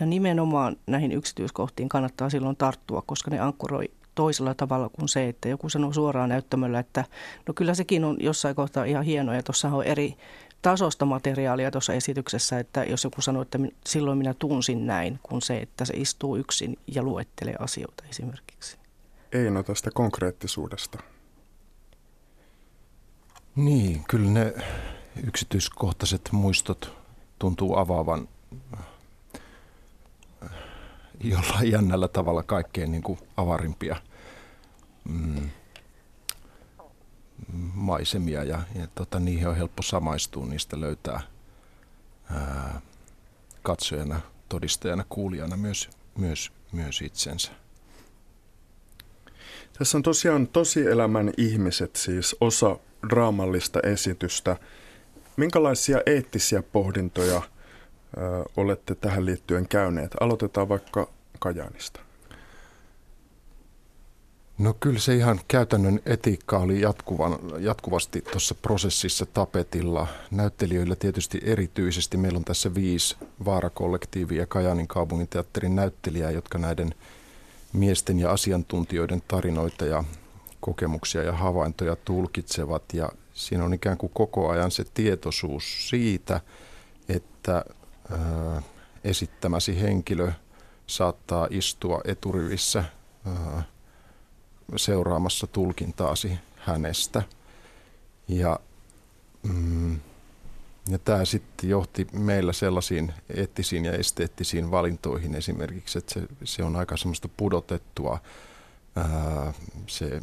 Ja 0.00 0.06
nimenomaan 0.06 0.76
näihin 0.86 1.12
yksityiskohtiin 1.12 1.88
kannattaa 1.88 2.30
silloin 2.30 2.56
tarttua, 2.56 3.02
koska 3.06 3.30
ne 3.30 3.40
ankkuroi 3.40 3.90
toisella 4.14 4.54
tavalla 4.54 4.88
kuin 4.88 5.08
se, 5.08 5.28
että 5.28 5.48
joku 5.48 5.68
sanoo 5.68 5.92
suoraan 5.92 6.28
näyttämöllä, 6.28 6.78
että 6.78 7.04
no 7.48 7.54
kyllä 7.54 7.74
sekin 7.74 8.04
on 8.04 8.16
jossain 8.20 8.56
kohtaa 8.56 8.84
ihan 8.84 9.04
hienoa 9.04 9.34
ja 9.34 9.42
tuossa 9.42 9.68
on 9.68 9.84
eri 9.84 10.16
tasosta 10.62 11.04
materiaalia 11.04 11.70
tuossa 11.70 11.92
esityksessä, 11.92 12.58
että 12.58 12.84
jos 12.84 13.04
joku 13.04 13.22
sanoo, 13.22 13.42
että 13.42 13.58
silloin 13.86 14.18
minä 14.18 14.34
tunsin 14.34 14.86
näin, 14.86 15.18
kuin 15.22 15.42
se, 15.42 15.58
että 15.58 15.84
se 15.84 15.94
istuu 15.96 16.36
yksin 16.36 16.78
ja 16.86 17.02
luettelee 17.02 17.54
asioita 17.58 18.04
esimerkiksi. 18.10 18.78
Ei 19.32 19.50
no 19.50 19.62
tästä 19.62 19.90
konkreettisuudesta. 19.94 20.98
Niin, 23.56 24.04
kyllä 24.08 24.30
ne 24.30 24.54
yksityiskohtaiset 25.26 26.28
muistot 26.32 26.96
tuntuu 27.38 27.76
avaavan 27.76 28.28
jollain 31.20 31.70
jännällä 31.70 32.08
tavalla 32.08 32.42
kaikkein 32.42 32.92
niin 32.92 33.02
kuin 33.02 33.18
avarimpia 33.36 33.96
mm, 35.08 35.50
maisemia 37.74 38.44
ja, 38.44 38.62
ja 38.74 38.86
tota, 38.94 39.20
niihin 39.20 39.48
on 39.48 39.56
helppo 39.56 39.82
samaistua, 39.82 40.46
niistä 40.46 40.80
löytää 40.80 41.20
ää, 42.30 42.80
katsojana, 43.62 44.20
todistajana, 44.48 45.04
kuulijana 45.08 45.56
myös, 45.56 45.90
myös, 46.18 46.52
myös 46.72 47.02
itsensä. 47.02 47.52
Tässä 49.78 49.98
on 49.98 50.02
tosiaan 50.02 50.46
tosielämän 50.46 51.32
ihmiset, 51.36 51.96
siis 51.96 52.36
osa 52.40 52.76
draamallista 53.08 53.80
esitystä. 53.80 54.56
Minkälaisia 55.36 56.00
eettisiä 56.06 56.62
pohdintoja– 56.62 57.42
olette 58.56 58.94
tähän 58.94 59.26
liittyen 59.26 59.68
käyneet? 59.68 60.16
Aloitetaan 60.20 60.68
vaikka 60.68 61.08
Kajaanista. 61.38 62.00
No 64.58 64.74
kyllä 64.80 64.98
se 64.98 65.16
ihan 65.16 65.40
käytännön 65.48 66.00
etiikka 66.06 66.58
oli 66.58 66.80
jatkuvan, 66.80 67.38
jatkuvasti 67.58 68.20
tuossa 68.20 68.54
prosessissa 68.54 69.26
tapetilla. 69.26 70.06
Näyttelijöillä 70.30 70.96
tietysti 70.96 71.40
erityisesti. 71.42 72.16
Meillä 72.16 72.36
on 72.36 72.44
tässä 72.44 72.74
viisi 72.74 73.16
vaarakollektiivia 73.44 74.46
Kajaanin 74.46 74.88
kaupunginteatterin 74.88 75.76
näyttelijää, 75.76 76.30
jotka 76.30 76.58
näiden 76.58 76.94
miesten 77.72 78.18
ja 78.18 78.30
asiantuntijoiden 78.30 79.22
tarinoita 79.28 79.84
ja 79.84 80.04
kokemuksia 80.60 81.22
ja 81.22 81.32
havaintoja 81.32 81.96
tulkitsevat. 81.96 82.82
Ja 82.92 83.08
siinä 83.34 83.64
on 83.64 83.74
ikään 83.74 83.98
kuin 83.98 84.12
koko 84.14 84.48
ajan 84.48 84.70
se 84.70 84.84
tietoisuus 84.94 85.88
siitä, 85.88 86.40
että 87.08 87.64
esittämäsi 89.04 89.80
henkilö 89.80 90.32
saattaa 90.86 91.48
istua 91.50 92.00
eturivissä 92.04 92.84
seuraamassa 94.76 95.46
tulkintaasi 95.46 96.38
hänestä. 96.56 97.22
Ja, 98.28 98.60
mm, 99.42 100.00
ja 100.88 100.98
tämä 100.98 101.24
sitten 101.24 101.70
johti 101.70 102.06
meillä 102.12 102.52
sellaisiin 102.52 103.14
eettisiin 103.36 103.84
ja 103.84 103.92
esteettisiin 103.92 104.70
valintoihin 104.70 105.34
esimerkiksi, 105.34 105.98
että 105.98 106.14
se, 106.14 106.22
se 106.44 106.62
on 106.62 106.76
aika 106.76 106.96
semmoista 106.96 107.28
pudotettua 107.36 108.18
se 109.86 110.20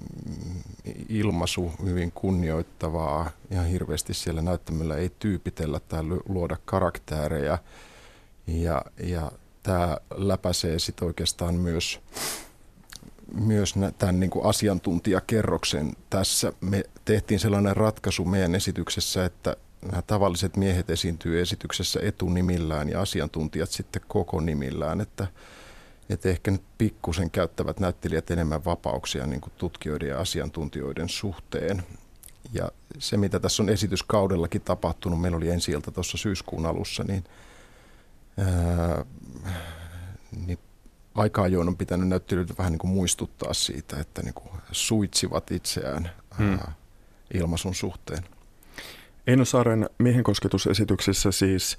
ilmaisu 1.10 1.72
hyvin 1.86 2.12
kunnioittavaa. 2.12 3.30
Ihan 3.52 3.66
hirveästi 3.66 4.14
siellä 4.14 4.42
näyttämällä 4.42 4.96
ei 4.96 5.12
tyypitellä 5.20 5.80
tai 5.80 6.04
luoda 6.30 6.58
karaktäärejä. 6.66 7.58
Ja, 8.48 8.82
ja 9.04 9.32
tämä 9.64 9.98
läpäisee 10.16 10.80
sitten 10.80 11.08
oikeastaan 11.08 11.56
myös, 11.56 12.00
myös 13.34 13.74
tämän 13.98 14.20
niin 14.20 14.30
kuin 14.30 14.46
asiantuntijakerroksen. 14.46 15.94
Tässä 16.10 16.54
me 16.62 16.84
tehtiin 17.06 17.40
sellainen 17.40 17.78
ratkaisu 17.78 18.26
meidän 18.26 18.56
esityksessä, 18.56 19.26
että 19.26 19.56
nämä 19.82 20.02
tavalliset 20.02 20.58
miehet 20.58 20.90
esiintyy 20.90 21.42
esityksessä 21.42 22.00
etunimillään 22.04 22.90
ja 22.90 23.02
asiantuntijat 23.02 23.70
sitten 23.70 24.02
koko 24.08 24.42
nimillään, 24.42 25.02
että 25.02 25.28
että 26.10 26.30
ehkä 26.30 26.52
nyt 26.52 26.64
pikkusen 26.78 27.32
käyttävät 27.32 27.80
näyttelijät 27.80 28.32
enemmän 28.32 28.66
vapauksia 28.66 29.28
niin 29.28 29.42
kuin 29.42 29.54
tutkijoiden 29.58 30.10
ja 30.10 30.20
asiantuntijoiden 30.20 31.10
suhteen. 31.10 31.84
Ja 32.54 32.72
se, 33.00 33.18
mitä 33.18 33.40
tässä 33.40 33.64
on 33.64 33.70
esityskaudellakin 33.70 34.62
tapahtunut, 34.62 35.22
meillä 35.22 35.38
oli 35.38 35.50
ensi 35.50 35.72
ilta 35.72 35.92
tuossa 35.92 36.18
syyskuun 36.18 36.66
alussa, 36.66 37.04
niin 37.04 37.24
ää, 38.38 39.06
niin 40.46 40.60
aika 41.16 41.42
ajoin 41.42 41.68
on 41.68 41.78
pitänyt 41.78 42.08
näyttelyt 42.08 42.58
vähän 42.58 42.72
niin 42.72 42.80
kuin 42.80 42.92
muistuttaa 42.92 43.54
siitä, 43.54 44.00
että 44.00 44.22
niin 44.22 44.34
kuin 44.34 44.50
suitsivat 44.72 45.52
itseään 45.52 46.10
hmm. 46.38 46.60
ilmaisun 47.34 47.76
suhteen. 47.76 48.37
Eino 49.28 49.46
Saaren 49.46 49.90
miehenkosketusesityksissä 49.98 51.32
siis 51.32 51.78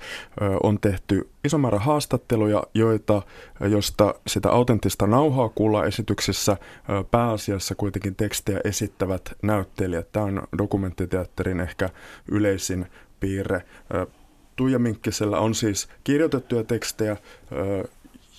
on 0.62 0.80
tehty 0.80 1.28
iso 1.44 1.58
määrä 1.58 1.78
haastatteluja, 1.78 2.62
joita, 2.74 3.22
josta 3.60 4.14
sitä 4.26 4.50
autenttista 4.50 5.06
nauhaa 5.06 5.48
kuulla 5.48 5.84
esityksissä 5.84 6.56
pääasiassa 7.10 7.74
kuitenkin 7.74 8.16
tekstejä 8.16 8.60
esittävät 8.64 9.32
näyttelijät. 9.42 10.12
Tämä 10.12 10.26
on 10.26 10.42
dokumenttiteatterin 10.58 11.60
ehkä 11.60 11.90
yleisin 12.30 12.86
piirre. 13.20 13.62
Tuija 14.56 14.78
Minkkisellä 14.78 15.38
on 15.38 15.54
siis 15.54 15.88
kirjoitettuja 16.04 16.64
tekstejä 16.64 17.16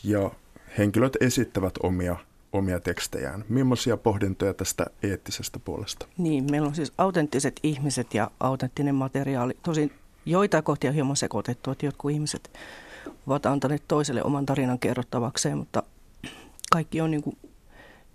ja 0.03 0.31
henkilöt 0.77 1.17
esittävät 1.21 1.73
omia 1.83 2.15
omia 2.53 2.79
tekstejään. 2.79 3.45
Millaisia 3.49 3.97
pohdintoja 3.97 4.53
tästä 4.53 4.85
eettisestä 5.03 5.59
puolesta? 5.59 6.07
Niin, 6.17 6.51
meillä 6.51 6.67
on 6.67 6.75
siis 6.75 6.93
autenttiset 6.97 7.59
ihmiset 7.63 8.13
ja 8.13 8.31
autenttinen 8.39 8.95
materiaali. 8.95 9.57
Tosin 9.63 9.91
joita 10.25 10.61
kohtia 10.61 10.91
hieman 10.91 11.15
sekoitettu, 11.15 11.71
että 11.71 11.85
jotkut 11.85 12.11
ihmiset 12.11 12.51
ovat 13.27 13.45
antaneet 13.45 13.83
toiselle 13.87 14.23
oman 14.23 14.45
tarinan 14.45 14.79
kerrottavakseen, 14.79 15.57
mutta 15.57 15.83
kaikki 16.71 17.01
on 17.01 17.11
niin 17.11 17.23
kuin 17.23 17.37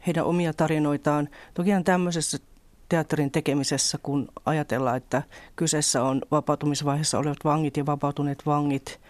heidän 0.06 0.24
omia 0.24 0.52
tarinoitaan. 0.52 1.28
Tokihan 1.54 1.84
tämmöisessä 1.84 2.38
teatterin 2.88 3.30
tekemisessä, 3.30 3.98
kun 4.02 4.28
ajatellaan, 4.46 4.96
että 4.96 5.22
kyseessä 5.56 6.02
on 6.02 6.22
vapautumisvaiheessa 6.30 7.18
olevat 7.18 7.38
vangit 7.44 7.76
ja 7.76 7.86
vapautuneet 7.86 8.46
vangit, 8.46 9.00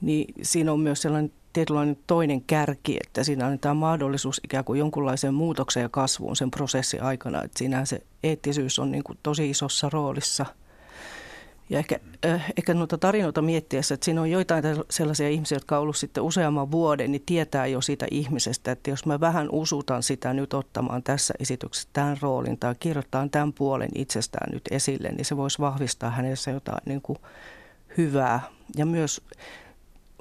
niin 0.00 0.34
siinä 0.42 0.72
on 0.72 0.80
myös 0.80 1.02
sellainen 1.02 1.32
tietynlainen 1.58 1.98
toinen 2.06 2.40
kärki, 2.42 2.98
että 3.06 3.24
siinä 3.24 3.46
annetaan 3.46 3.76
mahdollisuus 3.76 4.40
ikään 4.44 4.64
kuin 4.64 4.78
jonkunlaiseen 4.78 5.34
muutokseen 5.34 5.82
ja 5.82 5.88
kasvuun 5.88 6.36
sen 6.36 6.50
prosessin 6.50 7.02
aikana. 7.02 7.42
Että 7.42 7.58
siinähän 7.58 7.86
se 7.86 8.02
eettisyys 8.22 8.78
on 8.78 8.90
niin 8.90 9.04
kuin 9.04 9.18
tosi 9.22 9.50
isossa 9.50 9.90
roolissa. 9.92 10.46
Ja 11.70 11.78
ehkä, 11.78 12.00
äh, 12.26 12.52
ehkä 12.56 12.74
noita 12.74 12.98
tarinoita 12.98 13.42
miettiessä, 13.42 13.94
että 13.94 14.04
siinä 14.04 14.20
on 14.20 14.30
joitain 14.30 14.64
sellaisia 14.90 15.28
ihmisiä, 15.28 15.56
jotka 15.56 15.76
on 15.76 15.82
ollut 15.82 15.96
sitten 15.96 16.22
useamman 16.22 16.70
vuoden, 16.70 17.12
niin 17.12 17.22
tietää 17.26 17.66
jo 17.66 17.80
siitä 17.80 18.06
ihmisestä, 18.10 18.72
että 18.72 18.90
jos 18.90 19.06
mä 19.06 19.20
vähän 19.20 19.48
usutan 19.52 20.02
sitä 20.02 20.32
nyt 20.32 20.54
ottamaan 20.54 21.02
tässä 21.02 21.34
esityksessä 21.40 21.88
tämän 21.92 22.16
roolin 22.22 22.58
tai 22.58 22.74
kirjoittaa 22.80 23.28
tämän 23.28 23.52
puolen 23.52 23.90
itsestään 23.94 24.52
nyt 24.52 24.62
esille, 24.70 25.08
niin 25.08 25.24
se 25.24 25.36
voisi 25.36 25.58
vahvistaa 25.58 26.10
hänessä 26.10 26.50
jotain 26.50 26.82
niin 26.86 27.02
kuin 27.02 27.18
hyvää. 27.98 28.40
Ja 28.76 28.86
myös 28.86 29.20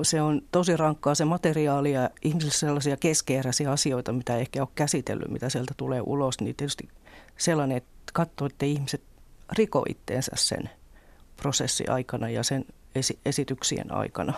se 0.06 0.22
on 0.22 0.42
tosi 0.52 0.78
rankkaa 0.78 1.16
se 1.16 1.26
materiaali 1.26 1.92
ja 1.92 2.10
ihmisille 2.22 2.54
sellaisia 2.54 2.98
keskeeräisiä 2.98 3.72
asioita, 3.72 4.14
mitä 4.14 4.36
ei 4.36 4.42
ehkä 4.42 4.62
ole 4.62 4.70
käsitellyt, 4.76 5.32
mitä 5.32 5.50
sieltä 5.50 5.74
tulee 5.78 6.02
ulos, 6.02 6.42
niin 6.42 6.56
tietysti 6.56 6.90
sellainen, 7.38 7.78
että 7.78 7.92
katsoo, 8.14 8.48
että 8.48 8.66
ihmiset 8.66 9.02
riko 9.58 9.86
itteensä 9.90 10.32
sen 10.36 10.70
prosessi 11.38 11.88
aikana 11.88 12.30
ja 12.30 12.44
sen 12.44 12.66
esi- 12.96 13.20
esityksien 13.26 13.94
aikana. 13.94 14.34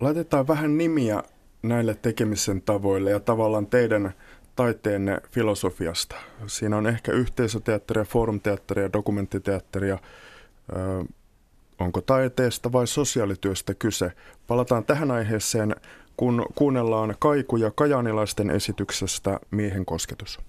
Laitetaan 0.00 0.48
vähän 0.48 0.78
nimiä 0.78 1.22
näille 1.62 1.94
tekemisen 1.94 2.62
tavoille 2.62 3.10
ja 3.10 3.20
tavallaan 3.20 3.66
teidän 3.66 4.14
taiteenne 4.56 5.20
filosofiasta. 5.30 6.16
Siinä 6.46 6.76
on 6.76 6.86
ehkä 6.86 7.12
yhteisöteatteria, 7.12 8.04
foorumteatteria, 8.04 8.92
dokumenttiteatteria, 8.92 9.98
onko 11.80 12.00
taiteesta 12.00 12.72
vai 12.72 12.86
sosiaalityöstä 12.86 13.74
kyse. 13.74 14.12
Palataan 14.46 14.84
tähän 14.84 15.10
aiheeseen, 15.10 15.76
kun 16.16 16.46
kuunnellaan 16.54 17.14
kaikuja 17.18 17.70
kajanilaisten 17.70 18.50
esityksestä 18.50 19.40
Miehen 19.50 19.84
kosketus. 19.84 20.40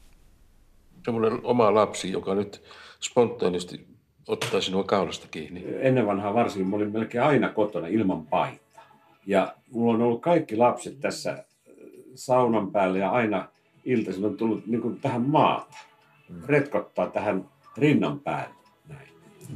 Semmoinen 1.05 1.39
oma 1.43 1.73
lapsi, 1.73 2.11
joka 2.11 2.35
nyt 2.35 2.63
spontaanisti 3.01 3.87
ottaa 4.27 4.61
sinua 4.61 4.83
kaulasta 4.83 5.27
kiinni. 5.31 5.65
Ennen 5.79 6.07
vanhaa 6.07 6.33
varsinkin, 6.33 6.67
mä 6.67 6.75
olin 6.75 6.91
melkein 6.91 7.23
aina 7.23 7.49
kotona 7.49 7.87
ilman 7.87 8.25
paita. 8.25 8.81
Ja 9.25 9.55
mulla 9.71 9.93
on 9.93 10.01
ollut 10.01 10.21
kaikki 10.21 10.57
lapset 10.57 10.99
tässä 10.99 11.31
äh, 11.31 11.37
saunan 12.15 12.71
päällä 12.71 12.97
ja 12.97 13.09
aina 13.09 13.47
iltaisin 13.85 14.25
on 14.25 14.37
tullut 14.37 14.67
niin 14.67 14.81
kuin 14.81 14.99
tähän 14.99 15.21
maata. 15.21 15.77
Retkottaa 16.45 17.07
tähän 17.07 17.49
rinnan 17.77 18.19
päälle. 18.19 18.55
Näin. 18.87 19.07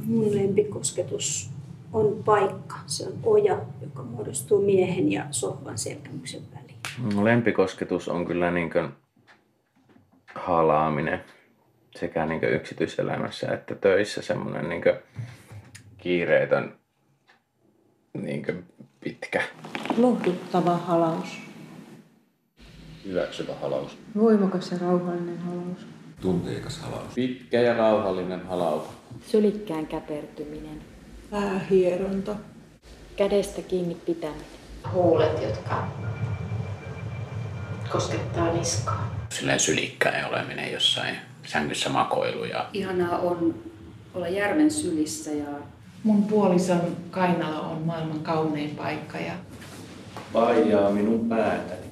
Mun 0.04 0.34
lempikosketus 0.34 1.50
on 1.92 2.22
paikka. 2.24 2.76
Se 2.86 3.06
on 3.06 3.12
oja, 3.22 3.58
joka 3.80 4.02
muodostuu 4.02 4.62
miehen 4.62 5.12
ja 5.12 5.24
sohvan 5.30 5.78
selkämyksen 5.78 6.42
väliin. 6.54 6.78
Mun 6.98 7.24
lempikosketus 7.24 8.08
on 8.08 8.26
kyllä 8.26 8.50
niin 8.50 8.70
kuin 8.70 8.88
halaaminen 10.34 11.24
sekä 11.96 12.26
niin 12.26 12.40
kuin 12.40 12.52
yksityiselämässä 12.52 13.52
että 13.52 13.74
töissä 13.74 14.22
semmoinen 14.22 14.68
niin 14.68 14.82
kiireetön 15.98 16.74
niin 18.12 18.44
kuin 18.44 18.64
pitkä. 19.00 19.42
Lohduttava 19.96 20.76
halaus. 20.76 21.38
Hyväksyvä 23.04 23.54
halaus. 23.54 23.98
Voimakas 24.16 24.72
ja 24.72 24.78
rauhallinen 24.78 25.38
halaus. 25.38 25.86
Tunteikas 26.20 26.78
halaus. 26.78 27.14
Pitkä 27.14 27.60
ja 27.60 27.76
rauhallinen 27.76 28.46
halaus. 28.46 28.84
Sylikkään 29.26 29.86
käpertyminen. 29.86 30.89
Päähieronta. 31.30 32.36
Kädestä 33.16 33.62
kiinni 33.62 33.94
pitäminen. 33.94 34.44
Huulet, 34.92 35.42
jotka 35.42 35.88
koskettaa 37.92 38.52
niskaa. 38.52 39.16
Silleen 39.28 39.60
sylikkäin 39.60 40.26
oleminen 40.26 40.72
jossain 40.72 41.16
sängyssä 41.46 41.88
makoilu. 41.90 42.44
Ja... 42.44 42.66
Ihanaa 42.72 43.18
on 43.18 43.54
olla 44.14 44.28
järven 44.28 44.70
sylissä 44.70 45.30
ja 45.30 45.46
Mun 46.04 46.24
puolison 46.24 46.96
kainalo 47.10 47.70
on 47.72 47.82
maailman 47.82 48.20
kaunein 48.20 48.70
paikka 48.70 49.18
ja 49.18 49.32
Vaijaa 50.34 50.90
minun 50.90 51.28
päätäni. 51.28 51.86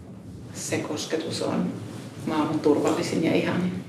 se 0.54 0.78
kosketus 0.78 1.42
on 1.42 1.72
maailman 2.26 2.60
turvallisin 2.60 3.24
ja 3.24 3.34
ihanin. 3.34 3.84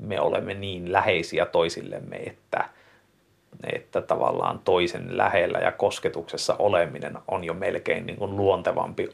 Me 0.00 0.20
olemme 0.20 0.54
niin 0.54 0.92
läheisiä 0.92 1.46
toisillemme, 1.46 2.16
että 2.16 2.68
että 3.72 4.02
tavallaan 4.02 4.58
toisen 4.58 5.16
lähellä 5.16 5.58
ja 5.58 5.72
kosketuksessa 5.72 6.56
oleminen 6.58 7.18
on 7.28 7.44
jo 7.44 7.54
melkein 7.54 8.06
niin 8.06 8.16
kuin 8.16 8.36
luontevampi, 8.36 9.08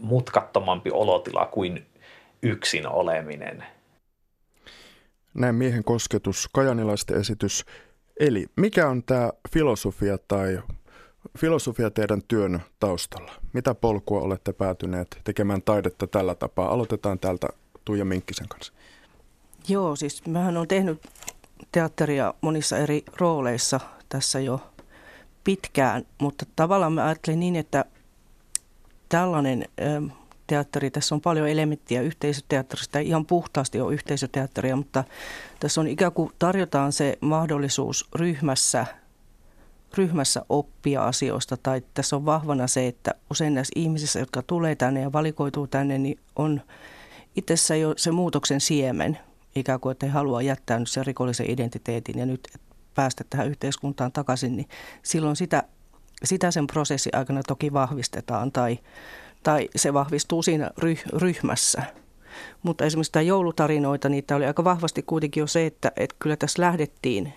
mutkattomampi 0.00 0.90
olotila 0.90 1.46
kuin 1.46 1.86
yksin 2.42 2.88
oleminen. 2.88 3.64
Näin 5.34 5.54
miehen 5.54 5.84
kosketus, 5.84 6.48
kajanilaisten 6.52 7.16
esitys. 7.20 7.64
Eli 8.20 8.46
mikä 8.56 8.88
on 8.88 9.02
tämä 9.02 9.32
filosofia 9.52 10.18
tai 10.28 10.58
filosofia 11.38 11.90
teidän 11.90 12.22
työn 12.28 12.60
taustalla? 12.80 13.32
Mitä 13.52 13.74
polkua 13.74 14.20
olette 14.20 14.52
päätyneet 14.52 15.20
tekemään 15.24 15.62
taidetta 15.62 16.06
tällä 16.06 16.34
tapaa? 16.34 16.68
Aloitetaan 16.68 17.18
täältä 17.18 17.46
Tuija 17.84 18.04
Minkkisen 18.04 18.48
kanssa. 18.48 18.72
Joo, 19.68 19.96
siis 19.96 20.26
mähän 20.26 20.56
on 20.56 20.68
tehnyt 20.68 21.02
teatteria 21.72 22.34
monissa 22.40 22.78
eri 22.78 23.04
rooleissa 23.16 23.80
tässä 24.08 24.40
jo 24.40 24.60
pitkään, 25.44 26.06
mutta 26.18 26.46
tavallaan 26.56 26.92
mä 26.92 27.04
ajattelin 27.04 27.40
niin, 27.40 27.56
että 27.56 27.84
tällainen 29.08 29.64
ö, 29.80 30.02
teatteri, 30.46 30.90
tässä 30.90 31.14
on 31.14 31.20
paljon 31.20 31.48
elementtiä 31.48 32.00
yhteisöteatterista, 32.00 32.98
ihan 32.98 33.26
puhtaasti 33.26 33.80
on 33.80 33.92
yhteisöteatteria, 33.92 34.76
mutta 34.76 35.04
tässä 35.60 35.80
on 35.80 35.86
ikään 35.86 36.12
kuin 36.12 36.30
tarjotaan 36.38 36.92
se 36.92 37.18
mahdollisuus 37.20 38.08
ryhmässä, 38.14 38.86
ryhmässä 39.96 40.42
oppia 40.48 41.04
asioista, 41.04 41.56
tai 41.56 41.82
tässä 41.94 42.16
on 42.16 42.26
vahvana 42.26 42.66
se, 42.66 42.86
että 42.86 43.14
usein 43.30 43.54
näissä 43.54 43.72
ihmisissä, 43.76 44.18
jotka 44.18 44.42
tulee 44.42 44.74
tänne 44.74 45.00
ja 45.00 45.12
valikoituu 45.12 45.66
tänne, 45.66 45.98
niin 45.98 46.18
on 46.36 46.60
itsessä 47.36 47.76
jo 47.76 47.94
se 47.96 48.10
muutoksen 48.10 48.60
siemen, 48.60 49.18
ikään 49.58 49.80
kuin, 49.80 49.92
että 49.92 50.06
he 50.06 50.12
haluaa 50.12 50.42
jättää 50.42 50.78
nyt 50.78 50.88
sen 50.88 51.06
rikollisen 51.06 51.50
identiteetin 51.50 52.18
ja 52.18 52.26
nyt 52.26 52.48
päästä 52.94 53.24
tähän 53.30 53.48
yhteiskuntaan 53.48 54.12
takaisin, 54.12 54.56
niin 54.56 54.68
silloin 55.02 55.36
sitä, 55.36 55.62
sitä 56.24 56.50
sen 56.50 56.66
prosessin 56.66 57.16
aikana 57.16 57.42
toki 57.42 57.72
vahvistetaan 57.72 58.52
tai, 58.52 58.78
tai 59.42 59.68
se 59.76 59.94
vahvistuu 59.94 60.42
siinä 60.42 60.70
ryh, 60.78 61.04
ryhmässä. 61.12 61.82
Mutta 62.62 62.84
esimerkiksi 62.84 63.12
tämä 63.12 63.22
joulutarinoita, 63.22 64.08
niitä 64.08 64.36
oli 64.36 64.46
aika 64.46 64.64
vahvasti 64.64 65.02
kuitenkin 65.02 65.40
jo 65.40 65.46
se, 65.46 65.66
että, 65.66 65.92
että 65.96 66.16
kyllä 66.18 66.36
tässä 66.36 66.62
lähdettiin 66.62 67.32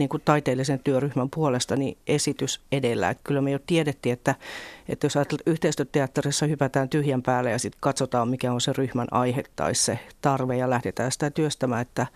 niin 0.00 0.08
kuin 0.08 0.22
taiteellisen 0.24 0.80
työryhmän 0.84 1.30
puolesta 1.30 1.76
niin 1.76 1.98
esitys 2.06 2.60
edellä. 2.72 3.10
Että 3.10 3.24
kyllä 3.24 3.40
me 3.40 3.50
jo 3.50 3.58
tiedettiin, 3.66 4.12
että, 4.12 4.34
että 4.88 5.04
jos 5.04 5.16
ajatellaan, 5.16 5.52
yhteistyöteatterissa 5.52 6.46
hypätään 6.46 6.88
tyhjän 6.88 7.22
päälle 7.22 7.50
ja 7.50 7.58
sitten 7.58 7.80
katsotaan, 7.80 8.28
mikä 8.28 8.52
on 8.52 8.60
se 8.60 8.72
ryhmän 8.72 9.08
aihe 9.10 9.42
tai 9.56 9.74
se 9.74 9.98
tarve 10.20 10.56
ja 10.56 10.70
lähdetään 10.70 11.12
sitä 11.12 11.30
työstämään, 11.30 11.82
että, 11.82 12.06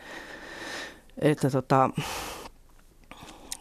että 1.18 1.50
tota, 1.50 1.90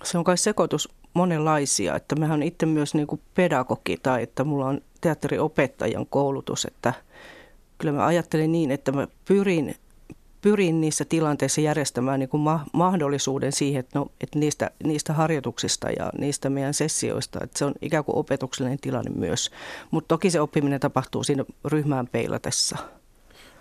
se 0.03 0.17
on 0.17 0.23
kai 0.23 0.37
sekoitus 0.37 0.89
monenlaisia. 1.13 1.95
Että 1.95 2.15
mehän 2.15 2.33
on 2.39 2.43
itse 2.43 2.65
myös 2.65 2.93
niin 2.93 3.07
kuin 3.07 3.21
pedagogi 3.35 3.97
tai 4.03 4.23
että 4.23 4.43
mulla 4.43 4.65
on 4.65 4.81
teatteriopettajan 5.01 6.05
koulutus, 6.05 6.65
että 6.65 6.93
kyllä 7.77 7.93
mä 7.93 8.05
ajattelen 8.05 8.51
niin, 8.51 8.71
että 8.71 8.91
mä 8.91 9.07
pyrin, 9.25 9.75
pyrin 10.43 10.81
niissä 10.81 11.05
tilanteissa 11.05 11.61
järjestämään 11.61 12.19
niin 12.19 12.29
kuin 12.29 12.41
ma- 12.41 12.65
mahdollisuuden 12.73 13.51
siihen, 13.51 13.79
että, 13.79 13.99
no, 13.99 14.07
että 14.21 14.39
niistä, 14.39 14.71
niistä 14.83 15.13
harjoituksista 15.13 15.89
ja 15.89 16.11
niistä 16.17 16.49
meidän 16.49 16.73
sessioista, 16.73 17.39
että 17.43 17.59
se 17.59 17.65
on 17.65 17.73
ikään 17.81 18.03
kuin 18.03 18.17
opetuksellinen 18.17 18.79
tilanne 18.79 19.11
myös. 19.15 19.51
Mutta 19.91 20.07
toki 20.07 20.29
se 20.29 20.41
oppiminen 20.41 20.79
tapahtuu 20.79 21.23
siinä 21.23 21.45
ryhmään 21.65 22.07
peilatessa. 22.07 22.77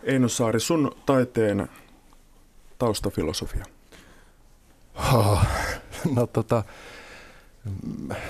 Eino 0.02 0.28
Saari, 0.28 0.60
sun 0.60 0.96
taiteen 1.06 1.68
taustafilosofia? 2.78 3.64
Oh, 5.14 5.38
no 6.14 6.26
tota... 6.26 6.64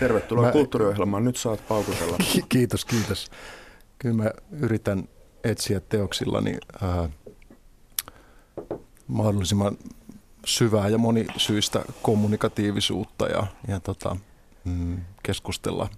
Tervetuloa 0.01 0.47
mä, 0.47 0.53
kulttuuriohjelmaan. 0.53 1.25
Nyt 1.25 1.37
saat 1.37 1.69
paukutella. 1.69 2.17
Kiitos, 2.49 2.85
kiitos. 2.85 3.31
Kyllä 3.99 4.15
mä 4.15 4.31
yritän 4.51 5.09
etsiä 5.45 5.81
teoksillani 5.81 6.57
ää, 6.83 7.09
mahdollisimman 9.07 9.79
syvää 10.45 10.89
ja 10.89 10.99
monisyistä 10.99 11.85
kommunikatiivisuutta 12.03 13.27
ja, 13.27 13.47
ja 13.69 13.81
tota, 13.81 14.17
mm, 14.65 15.01
keskustella 15.23 15.89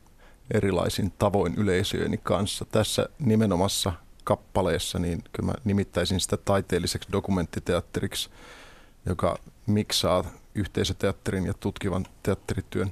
erilaisin 0.50 1.12
tavoin 1.18 1.54
yleisöjeni 1.54 2.18
kanssa. 2.22 2.64
Tässä 2.64 3.08
nimenomaisessa 3.18 3.92
kappaleessa, 4.24 4.98
niin 4.98 5.24
kyllä 5.32 5.46
mä 5.46 5.54
nimittäisin 5.64 6.20
sitä 6.20 6.36
taiteelliseksi 6.36 7.08
dokumenttiteatteriksi, 7.12 8.30
joka 9.06 9.38
miksaa 9.66 10.24
yhteisöteatterin 10.54 11.46
ja 11.46 11.54
tutkivan 11.54 12.06
teatterityön 12.22 12.90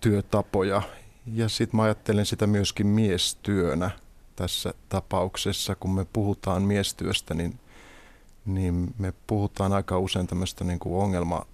työtapoja. 0.00 0.82
Ja 1.26 1.48
sitten 1.48 1.76
mä 1.76 1.82
ajattelen 1.82 2.26
sitä 2.26 2.46
myöskin 2.46 2.86
miestyönä 2.86 3.90
tässä 4.36 4.74
tapauksessa. 4.88 5.74
Kun 5.74 5.94
me 5.94 6.06
puhutaan 6.12 6.62
miestyöstä, 6.62 7.34
niin, 7.34 7.58
niin 8.46 8.94
me 8.98 9.12
puhutaan 9.26 9.72
aika 9.72 9.98
usein 9.98 10.26
tämmöistä 10.26 10.64
niin 10.64 10.78
kuin 10.78 11.02
ongelma, 11.02 11.46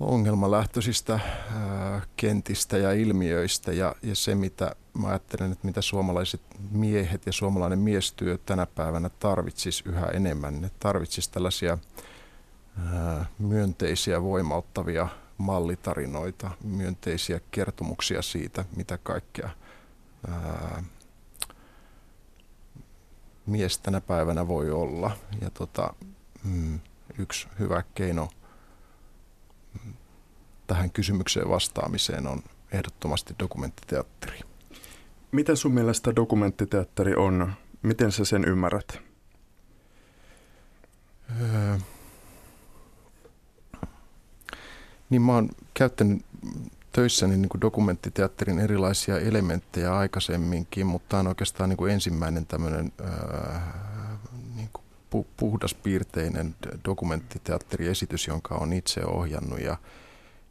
ongelmalähtöisistä 0.00 1.12
ää, 1.54 2.02
kentistä 2.16 2.78
ja 2.78 2.92
ilmiöistä. 2.92 3.72
Ja, 3.72 3.94
ja 4.02 4.14
se, 4.14 4.34
mitä 4.34 4.76
mä 4.94 5.08
ajattelen, 5.08 5.52
että 5.52 5.66
mitä 5.66 5.82
suomalaiset 5.82 6.40
miehet 6.70 7.26
ja 7.26 7.32
suomalainen 7.32 7.78
miestyö 7.78 8.38
tänä 8.46 8.66
päivänä 8.66 9.08
tarvitsisi 9.08 9.82
yhä 9.86 10.06
enemmän. 10.06 10.60
Ne 10.60 10.70
tarvitsisi 10.78 11.30
tällaisia 11.30 11.78
ää, 12.92 13.26
myönteisiä, 13.38 14.22
voimauttavia 14.22 15.08
mallitarinoita, 15.38 16.50
myönteisiä 16.64 17.40
kertomuksia 17.50 18.22
siitä, 18.22 18.64
mitä 18.76 18.98
kaikkea 18.98 19.50
ää, 20.28 20.82
mies 23.46 23.78
tänä 23.78 24.00
päivänä 24.00 24.48
voi 24.48 24.70
olla. 24.70 25.10
Ja 25.40 25.50
tota, 25.50 25.94
mm, 26.44 26.80
yksi 27.18 27.48
hyvä 27.58 27.82
keino 27.94 28.28
tähän 30.66 30.90
kysymykseen 30.90 31.48
vastaamiseen 31.48 32.26
on 32.26 32.42
ehdottomasti 32.72 33.34
dokumenttiteatteri. 33.38 34.40
Miten 35.32 35.56
sun 35.56 35.72
mielestä 35.72 36.16
dokumenttiteatteri 36.16 37.14
on? 37.14 37.52
Miten 37.82 38.12
sä 38.12 38.24
sen 38.24 38.44
ymmärrät? 38.44 38.98
Öö, 41.40 41.78
niin 45.10 45.22
mä 45.22 45.32
oon 45.32 45.48
käyttänyt 45.74 46.24
töissäni 46.92 47.36
niin 47.36 47.48
kuin 47.48 47.60
dokumenttiteatterin 47.60 48.58
erilaisia 48.58 49.18
elementtejä 49.18 49.96
aikaisemminkin, 49.96 50.86
mutta 50.86 51.08
tämä 51.08 51.20
on 51.20 51.26
oikeastaan 51.26 51.68
niin 51.68 51.76
kuin 51.76 51.92
ensimmäinen 51.92 52.46
tämmöinen 52.46 52.92
öö, 53.00 53.58
niin 54.54 54.68
kuin 54.72 55.26
puhdaspiirteinen 55.36 56.54
dokumenttiteatteriesitys, 56.84 58.26
jonka 58.26 58.54
on 58.54 58.72
itse 58.72 59.04
ohjannut. 59.04 59.60
Ja, 59.60 59.76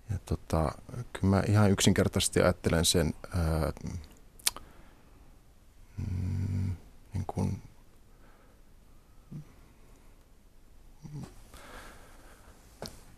ja 0.10 0.20
tota, 0.26 0.72
kyllä 1.14 1.36
mä 1.36 1.44
ihan 1.48 1.72
yksinkertaisesti 1.72 2.42
ajattelen 2.42 2.86
sen 2.86 3.14
öö, 3.36 3.72
mm, 5.98 6.72
niin 7.14 7.26
kuin 7.28 7.62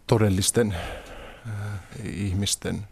todellisten 0.07 0.75
äh, 1.47 1.79
ihmisten 2.03 2.87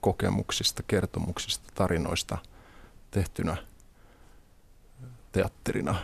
kokemuksista, 0.00 0.82
kertomuksista, 0.82 1.72
tarinoista 1.74 2.38
tehtynä 3.10 3.56
teatterina. 5.32 5.94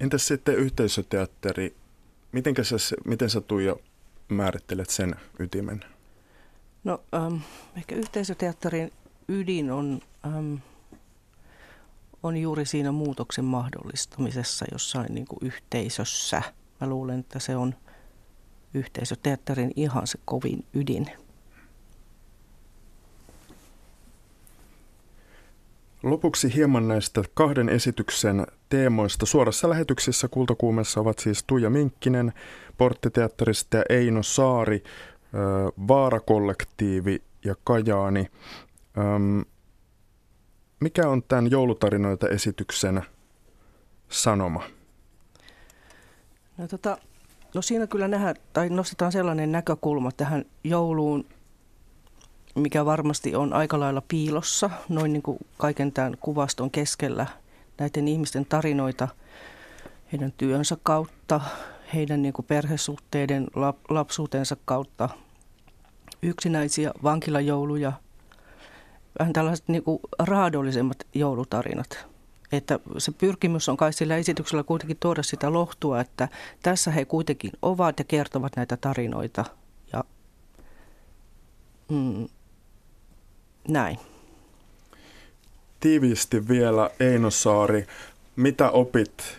Entäs 0.00 0.26
sitten 0.26 0.54
yhteisöteatteri? 0.54 1.76
Mitenkä 2.32 2.64
sä, 2.64 2.76
miten 3.04 3.30
sä 3.30 3.40
Tuija 3.40 3.76
määrittelet 4.28 4.90
sen 4.90 5.14
ytimen? 5.38 5.84
No 6.84 7.02
ähm, 7.14 7.36
ehkä 7.76 7.94
yhteisöteatterin 7.94 8.92
ydin 9.28 9.70
on, 9.70 10.00
ähm, 10.26 10.54
on 12.22 12.36
juuri 12.36 12.66
siinä 12.66 12.92
muutoksen 12.92 13.44
mahdollistamisessa 13.44 14.64
jossain 14.72 15.14
niin 15.14 15.26
kuin 15.26 15.38
yhteisössä. 15.42 16.42
Mä 16.80 16.86
luulen, 16.86 17.20
että 17.20 17.38
se 17.38 17.56
on 17.56 17.74
yhteisöteatterin 18.74 19.72
ihan 19.76 20.06
se 20.06 20.18
kovin 20.24 20.64
ydin. 20.74 21.06
Lopuksi 26.02 26.54
hieman 26.54 26.88
näistä 26.88 27.22
kahden 27.34 27.68
esityksen 27.68 28.46
teemoista. 28.68 29.26
Suorassa 29.26 29.68
lähetyksessä 29.70 30.28
Kultakuumessa 30.28 31.00
ovat 31.00 31.18
siis 31.18 31.44
Tuija 31.46 31.70
Minkkinen 31.70 32.32
Porttiteatterista 32.78 33.76
ja 33.76 33.84
Eino 33.88 34.22
Saari 34.22 34.82
Vaarakollektiivi 35.88 37.22
ja 37.44 37.54
Kajaani. 37.64 38.30
Mikä 40.80 41.08
on 41.08 41.22
tämän 41.22 41.50
joulutarinoita 41.50 42.28
esityksen 42.28 43.02
sanoma? 44.08 44.64
No, 46.58 46.68
tota, 46.68 46.98
no 47.54 47.62
siinä 47.62 47.86
kyllä 47.86 48.08
nähdään, 48.08 48.36
tai 48.52 48.68
nostetaan 48.68 49.12
sellainen 49.12 49.52
näkökulma 49.52 50.12
tähän 50.12 50.44
jouluun, 50.64 51.24
mikä 52.54 52.84
varmasti 52.84 53.34
on 53.34 53.52
aika 53.52 53.80
lailla 53.80 54.02
piilossa, 54.08 54.70
noin 54.88 55.12
niin 55.12 55.22
kuin 55.22 55.38
kaiken 55.58 55.92
tämän 55.92 56.16
kuvaston 56.20 56.70
keskellä, 56.70 57.26
näiden 57.78 58.08
ihmisten 58.08 58.46
tarinoita 58.46 59.08
heidän 60.12 60.32
työnsä 60.36 60.76
kautta, 60.82 61.40
heidän 61.94 62.22
niin 62.22 62.32
kuin 62.32 62.46
perhesuhteiden, 62.46 63.46
lapsuutensa 63.88 64.56
kautta, 64.64 65.08
yksinäisiä 66.22 66.92
vankilajouluja, 67.02 67.92
vähän 69.18 69.32
tällaiset 69.32 69.68
niin 69.68 69.82
kuin 69.82 69.98
raadollisemmat 70.18 70.98
joulutarinat. 71.14 72.11
Että 72.52 72.78
se 72.98 73.12
pyrkimys 73.12 73.68
on 73.68 73.76
kai 73.76 73.92
sillä 73.92 74.16
esityksellä 74.16 74.62
kuitenkin 74.62 74.96
tuoda 75.00 75.22
sitä 75.22 75.52
lohtua, 75.52 76.00
että 76.00 76.28
tässä 76.62 76.90
he 76.90 77.04
kuitenkin 77.04 77.52
ovat 77.62 77.98
ja 77.98 78.04
kertovat 78.04 78.56
näitä 78.56 78.76
tarinoita. 78.76 79.44
Ja 79.92 80.04
mm, 81.88 82.28
näin. 83.68 83.98
Tiiviisti 85.80 86.48
vielä 86.48 86.90
Eino 87.00 87.30
Saari, 87.30 87.86
mitä 88.36 88.70
opit 88.70 89.38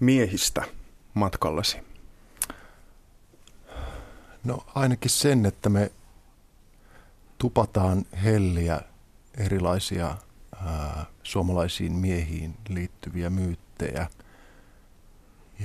miehistä 0.00 0.62
matkallasi? 1.14 1.76
No 4.44 4.64
ainakin 4.74 5.10
sen, 5.10 5.46
että 5.46 5.68
me 5.68 5.90
tupataan 7.38 8.04
helliä 8.24 8.80
erilaisia 9.38 10.16
ää, 10.66 11.06
suomalaisiin 11.22 11.92
miehiin 11.92 12.56
liittyviä 12.68 13.30
myyttejä 13.30 14.10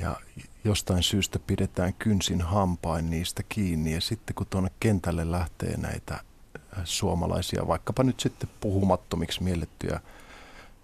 ja 0.02 0.16
jostain 0.64 1.04
syystä 1.04 1.40
pidetään 1.40 1.94
kynsin 1.94 2.42
hampain 2.42 3.10
niistä 3.10 3.44
kiinni 3.50 3.94
ja 3.94 4.02
sitten 4.02 4.36
kun 4.36 4.48
tuonne 4.50 4.72
kentälle 4.80 5.32
lähtee 5.32 5.78
näitä 5.78 6.20
suomalaisia, 6.84 7.68
vaikkapa 7.68 8.04
nyt 8.04 8.20
sitten 8.20 8.50
puhumattomiksi 8.60 9.44
miellettyjä 9.44 10.00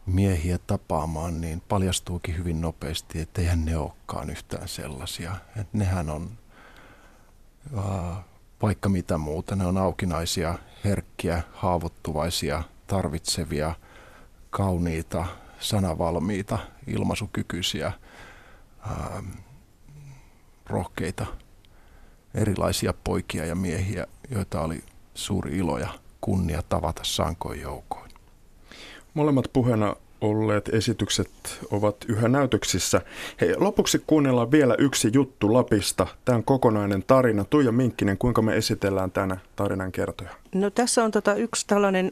miehiä 0.05 0.59
tapaamaan, 0.67 1.41
niin 1.41 1.61
paljastuukin 1.69 2.37
hyvin 2.37 2.61
nopeasti, 2.61 3.21
että 3.21 3.41
eihän 3.41 3.65
ne 3.65 3.77
olekaan 3.77 4.29
yhtään 4.29 4.67
sellaisia. 4.67 5.35
Että 5.49 5.77
nehän 5.77 6.09
on 6.09 6.29
vaikka 8.61 8.89
mitä 8.89 9.17
muuta. 9.17 9.55
Ne 9.55 9.65
on 9.65 9.77
aukinaisia, 9.77 10.59
herkkiä, 10.83 11.43
haavoittuvaisia, 11.53 12.63
tarvitsevia, 12.87 13.75
kauniita, 14.49 15.25
sanavalmiita, 15.59 16.59
ilmaisukykyisiä. 16.87 17.91
rohkeita 20.69 21.25
erilaisia 22.35 22.93
poikia 23.03 23.45
ja 23.45 23.55
miehiä, 23.55 24.07
joita 24.31 24.61
oli 24.61 24.83
suuri 25.13 25.57
ilo 25.57 25.77
ja 25.77 25.89
kunnia 26.21 26.63
tavata 26.69 27.01
sankoin 27.03 27.61
joukoin. 27.61 28.11
Molemmat 29.13 29.45
puheena 29.53 29.95
olleet 30.21 30.69
esitykset 30.69 31.31
ovat 31.71 31.95
yhä 32.07 32.27
näytöksissä. 32.27 33.01
Hei, 33.41 33.55
lopuksi 33.57 34.03
kuunnellaan 34.07 34.51
vielä 34.51 34.75
yksi 34.77 35.09
juttu 35.13 35.53
Lapista. 35.53 36.07
Tämä 36.25 36.35
on 36.35 36.43
kokonainen 36.43 37.03
tarina. 37.07 37.43
Tuija 37.43 37.71
Minkkinen, 37.71 38.17
kuinka 38.17 38.41
me 38.41 38.57
esitellään 38.57 39.11
tänä 39.11 39.37
tarinan 39.55 39.91
kertoja? 39.91 40.29
No 40.55 40.69
tässä 40.69 41.03
on 41.03 41.11
tota 41.11 41.33
yksi 41.33 41.67
tällainen 41.67 42.11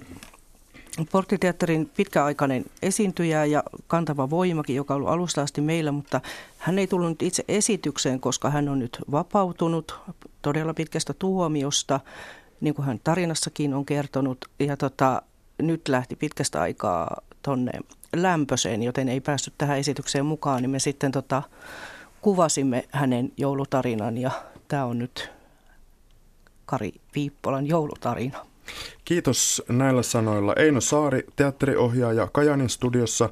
Porttiteatterin 1.06 1.92
pitkäaikainen 1.98 2.66
esiintyjä 2.82 3.46
ja 3.46 3.64
kantava 3.88 4.30
voimakin, 4.30 4.76
joka 4.76 4.94
on 4.94 4.98
ollut 4.98 5.10
alusta 5.10 5.42
asti 5.42 5.62
meillä, 5.62 5.92
mutta 5.92 6.22
hän 6.58 6.80
ei 6.80 6.88
tullut 6.88 7.22
itse 7.22 7.44
esitykseen, 7.48 8.20
koska 8.20 8.50
hän 8.50 8.70
on 8.70 8.80
nyt 8.80 8.98
vapautunut 9.12 9.96
todella 10.42 10.74
pitkästä 10.74 11.14
tuomiosta, 11.14 12.00
niin 12.62 12.76
kuin 12.76 12.86
hän 12.86 13.00
tarinassakin 13.04 13.74
on 13.74 13.86
kertonut. 13.86 14.46
Ja 14.60 14.78
tota, 14.78 15.22
nyt 15.62 15.88
lähti 15.88 16.16
pitkästä 16.16 16.62
aikaa 16.62 17.22
tonne 17.42 17.72
lämpöseen, 18.16 18.84
joten 18.84 19.10
ei 19.10 19.22
päässyt 19.22 19.54
tähän 19.58 19.78
esitykseen 19.78 20.26
mukaan, 20.26 20.62
niin 20.62 20.70
me 20.70 20.80
sitten 20.80 21.12
tota, 21.12 21.44
kuvasimme 22.22 22.88
hänen 22.92 23.32
joulutarinan 23.38 24.18
ja 24.18 24.32
tämä 24.68 24.86
on 24.86 25.00
nyt 25.00 25.32
Kari 26.66 26.92
Viippolan 27.16 27.68
joulutarina. 27.68 28.46
Kiitos 29.06 29.64
näillä 29.70 30.04
sanoilla 30.04 30.54
Eino 30.54 30.82
Saari, 30.82 31.26
teatteriohjaaja 31.36 32.28
Kajanin 32.34 32.70
studiossa 32.70 33.30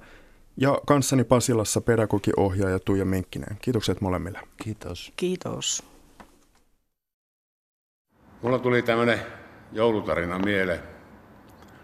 ja 0.58 0.82
kanssani 0.88 1.24
Pasilassa 1.24 1.82
pedagogiohjaaja 1.82 2.80
Tuija 2.80 3.06
Minkkinen. 3.06 3.58
Kiitokset 3.62 4.02
molemmille. 4.02 4.40
Kiitos. 4.64 5.14
Kiitos. 5.16 5.84
Mulla 8.42 8.60
tuli 8.60 8.82
tämmöinen 8.82 9.20
joulutarina 9.72 10.40
mieleen 10.40 10.80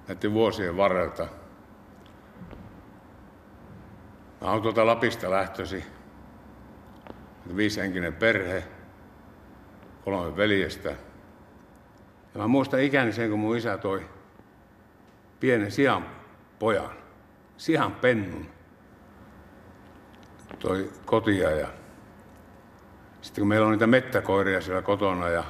näiden 0.07 0.33
vuosien 0.33 0.77
varrelta. 0.77 1.27
Mä 4.41 4.51
oon 4.51 4.61
tuolta 4.61 4.85
Lapista 4.85 5.31
lähtösi. 5.31 5.83
Viisihenkinen 7.55 8.13
perhe, 8.13 8.63
kolme 10.05 10.37
veljestä. 10.37 10.95
Ja 12.33 12.39
mä 12.39 12.47
muistan 12.47 12.79
ikäni 12.79 13.13
sen, 13.13 13.29
kun 13.29 13.39
mun 13.39 13.57
isä 13.57 13.77
toi 13.77 14.05
pienen 15.39 15.71
sian 15.71 16.05
pojan, 16.59 16.91
sian 17.57 17.91
pennun, 17.91 18.45
toi 20.59 20.91
kotia 21.05 21.51
ja 21.51 21.67
sitten 23.21 23.41
kun 23.41 23.47
meillä 23.47 23.65
on 23.65 23.71
niitä 23.71 23.87
mettäkoiria 23.87 24.61
siellä 24.61 24.81
kotona 24.81 25.29
ja 25.29 25.43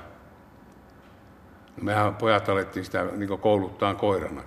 mehän 1.81 2.15
pojat 2.15 2.49
alettiin 2.49 2.85
sitä 2.85 3.03
niin 3.15 3.39
kouluttaa 3.39 3.95
koirana. 3.95 4.43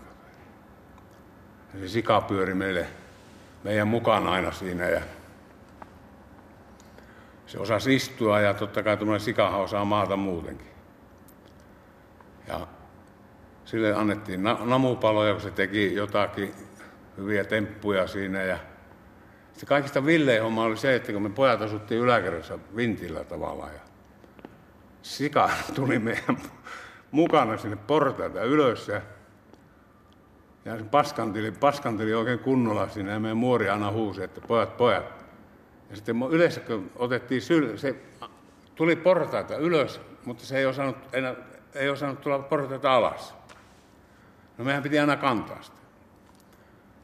Ja 1.75 1.81
se 1.81 1.89
sika 1.89 2.21
pyöri 2.21 2.55
meille, 2.55 2.87
meidän 3.65 3.89
mukana 3.89 4.33
aina 4.33 4.53
siinä 4.53 4.89
ja 4.89 5.01
se 7.47 7.59
osasi 7.59 7.95
istua 7.95 8.41
ja 8.41 8.55
totta 8.55 8.83
kai 8.83 8.97
tuommoinen 8.97 9.25
sikahan 9.25 9.61
osaa 9.61 9.85
maata 9.85 10.17
muutenkin. 10.17 10.74
Ja 12.49 12.67
sille 13.65 13.95
annettiin 13.95 14.43
namupaloja, 14.43 15.33
kun 15.33 15.43
se 15.43 15.51
teki 15.51 15.95
jotakin 15.95 16.55
hyviä 17.17 17.45
temppuja 17.45 18.07
siinä. 18.07 18.43
Ja 18.43 18.59
se 19.53 19.67
kaikista 19.67 20.07
villein 20.07 20.43
homma 20.43 20.65
oli 20.65 20.77
se, 20.77 20.95
että 20.95 21.13
kun 21.13 21.23
me 21.23 21.31
pojat 21.31 21.63
asuttiin 21.63 22.01
yläkerrassa 22.01 22.59
vintillä 22.77 23.25
tavallaan. 23.25 23.73
Ja 23.75 23.81
sika 25.03 25.51
tuli 25.75 25.99
meidän 25.99 26.39
mukana 27.11 27.57
sinne 27.57 27.77
portaita 27.77 28.43
ylös 28.43 28.89
ja, 28.89 29.01
ja 30.65 30.79
se 30.79 30.85
paskanteli, 30.85 31.53
paskanteli 31.53 32.15
oikein 32.15 32.39
kunnolla 32.39 32.89
sinne 32.89 33.13
ja 33.13 33.21
meidän 33.21 33.37
muori 33.37 33.69
aina 33.69 33.91
huusi, 33.91 34.23
että 34.23 34.41
pojat, 34.41 34.77
pojat. 34.77 35.25
Ja 35.91 35.97
sitten 35.97 36.17
yleensä 36.31 36.61
kun 36.61 36.91
otettiin 36.97 37.43
syl, 37.43 37.77
se 37.77 37.97
tuli 38.75 38.97
portaita 38.97 39.57
ylös, 39.57 40.01
mutta 40.25 40.47
se 40.47 40.59
ei 40.59 40.67
osannut, 40.67 40.97
enää, 41.13 41.35
ei 41.75 41.89
osannut 41.89 42.21
tulla 42.21 42.39
portaita 42.39 42.97
alas. 42.97 43.35
No 44.59 44.65
mehän 44.65 44.83
piti 44.83 44.99
aina 44.99 45.17
kantaa 45.17 45.63
sitä. 45.63 45.77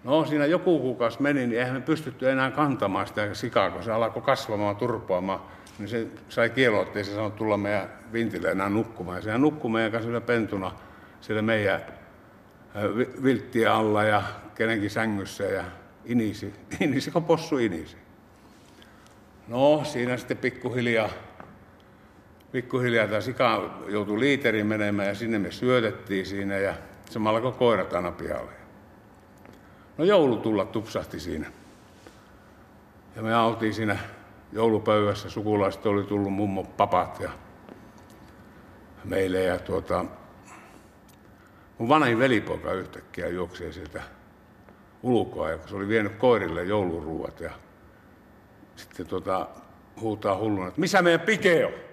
No 0.04 0.24
siinä 0.24 0.46
joku 0.46 0.78
kuukausi 0.78 1.22
meni, 1.22 1.46
niin 1.46 1.60
eihän 1.60 1.74
me 1.74 1.80
pystytty 1.80 2.30
enää 2.30 2.50
kantamaan 2.50 3.06
sitä 3.06 3.34
sikaa, 3.34 3.70
kun 3.70 3.82
se 3.82 3.92
alkoi 3.92 4.22
kasvamaan, 4.22 4.76
turpoamaan. 4.76 5.40
Niin 5.78 5.88
se 5.88 6.06
sai 6.28 6.50
kielon, 6.50 6.86
ettei 6.86 7.04
se 7.04 7.14
saanut 7.14 7.36
tulla 7.36 7.56
meidän 7.56 7.88
vintille 8.12 8.50
enää 8.50 8.68
nukkumaan. 8.68 9.18
Ja 9.18 9.22
sehän 9.22 9.40
nukkui 9.40 9.70
meidän 9.70 9.92
kanssa 9.92 10.20
pentuna 10.20 10.72
siellä 11.20 11.42
meidän 11.42 11.80
vilttien 13.22 13.72
alla 13.72 14.02
ja 14.02 14.22
kenenkin 14.54 14.90
sängyssä 14.90 15.44
ja 15.44 15.64
inisi, 16.04 16.54
inisi 16.80 17.10
kun 17.10 17.24
possu 17.24 17.58
inisi. 17.58 17.96
No, 19.48 19.84
siinä 19.84 20.16
sitten 20.16 20.36
pikkuhiljaa, 20.36 21.08
pikkuhiljaa 22.52 23.06
tämä 23.06 23.20
sika 23.20 23.70
joutui 23.88 24.20
liiterin 24.20 24.66
menemään 24.66 25.08
ja 25.08 25.14
sinne 25.14 25.38
me 25.38 25.50
syötettiin 25.50 26.26
siinä 26.26 26.58
ja 26.58 26.74
samalla 27.10 27.40
kun 27.40 27.52
koirat 27.52 27.92
aina 27.92 28.12
pihalle. 28.12 28.52
No 29.98 30.04
joulu 30.04 30.36
tulla 30.36 30.64
tupsahti 30.64 31.20
siinä. 31.20 31.46
Ja 33.16 33.22
me 33.22 33.36
oltiin 33.36 33.74
siinä 33.74 33.98
joulupöydässä, 34.52 35.30
sukulaiset 35.30 35.86
oli 35.86 36.04
tullut 36.04 36.32
mummo 36.32 36.64
papat 36.64 37.20
ja 37.20 37.30
meille 39.04 39.42
ja 39.42 39.58
tuota, 39.58 40.04
mun 41.78 41.88
vanhin 41.88 42.18
velipoika 42.18 42.72
yhtäkkiä 42.72 43.28
juoksee 43.28 43.72
sieltä 43.72 44.02
ulkoa, 45.02 45.50
ja 45.50 45.58
se 45.66 45.76
oli 45.76 45.88
vienyt 45.88 46.12
koirille 46.16 46.64
jouluruuat 46.64 47.40
ja 47.40 47.50
sitten 48.76 49.06
tuota, 49.06 49.48
huutaa 50.00 50.36
hulluna, 50.36 50.68
että 50.68 50.80
missä 50.80 51.02
meidän 51.02 51.20
pike 51.20 51.66
on? 51.66 51.89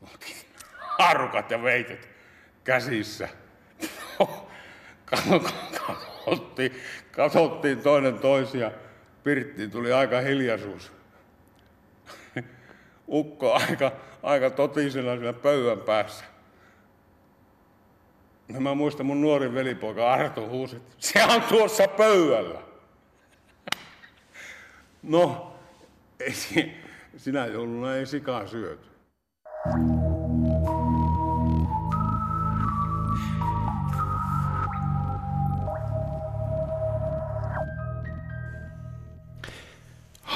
Harukat 0.98 1.50
ja 1.50 1.62
veitet 1.62 2.08
käsissä. 2.64 3.28
katsottiin, 5.06 6.80
katsottiin 7.12 7.82
toinen 7.82 8.18
toisia. 8.18 8.70
Pirttiin 9.24 9.70
tuli 9.70 9.92
aika 9.92 10.20
hiljaisuus. 10.20 10.92
Ukko 13.08 13.52
aika, 13.52 13.92
aika 14.22 14.50
totisena 14.50 15.16
siinä 15.16 15.32
pöydän 15.32 15.80
päässä. 15.80 16.24
Ja 18.48 18.60
mä 18.60 18.74
muistan 18.74 19.06
mun 19.06 19.20
nuori 19.20 19.54
velipoika 19.54 20.12
Arto 20.12 20.48
huusi, 20.48 20.76
että 20.76 20.94
se 20.98 21.24
on 21.24 21.42
tuossa 21.42 21.88
pöydällä. 21.88 22.60
No, 25.02 25.56
ei, 26.20 26.32
sinä 27.16 27.46
jouluna 27.46 27.94
ei 27.94 28.06
sikaa 28.06 28.46
syöty. 28.46 28.89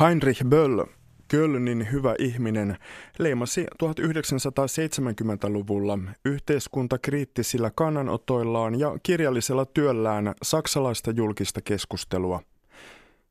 Heinrich 0.01 0.45
Böll, 0.45 0.85
Kölnin 1.29 1.93
hyvä 1.93 2.15
ihminen, 2.19 2.77
leimasi 3.19 3.67
1970-luvulla 3.83 5.99
yhteiskuntakriittisillä 6.25 7.71
kannanotoillaan 7.75 8.79
ja 8.79 8.99
kirjallisella 9.03 9.65
työllään 9.65 10.35
saksalaista 10.43 11.11
julkista 11.11 11.61
keskustelua. 11.61 12.43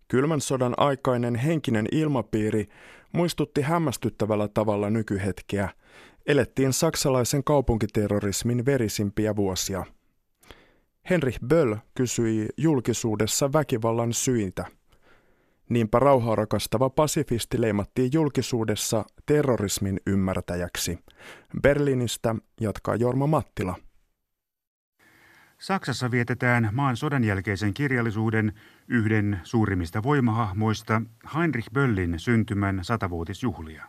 Kylmän 0.08 0.42
sodan 0.42 0.74
aikainen 0.78 1.36
henkinen 1.36 1.88
ilmapiiri 1.92 2.70
muistutti 3.14 3.62
hämmästyttävällä 3.62 4.48
tavalla 4.48 4.90
nykyhetkeä. 4.90 5.70
Elettiin 6.26 6.74
saksalaisen 6.74 7.44
kaupunkiterrorismin 7.44 8.66
verisimpiä 8.66 9.36
vuosia. 9.36 9.86
Henrich 11.10 11.40
Böll 11.48 11.76
kysyi 11.96 12.50
julkisuudessa 12.58 13.54
väkivallan 13.54 14.14
syitä– 14.14 14.66
Niinpä 15.70 16.00
rauhaa 16.00 16.36
rakastava 16.36 16.90
pasifisti 16.90 17.62
leimattiin 17.62 18.10
julkisuudessa 18.14 19.06
terrorismin 19.26 20.00
ymmärtäjäksi. 20.08 21.00
Berliinistä 21.62 22.36
jatkaa 22.62 22.96
Jorma 22.96 23.28
Mattila. 23.28 23.76
Saksassa 25.60 26.12
vietetään 26.12 26.70
maan 26.72 26.98
sodan 26.98 27.24
jälkeisen 27.24 27.74
kirjallisuuden 27.74 28.54
yhden 28.88 29.40
suurimmista 29.44 30.04
voimahahmoista 30.04 31.02
Heinrich 31.36 31.72
Böllin 31.74 32.20
syntymän 32.20 32.80
satavuotisjuhlia. 32.82 33.86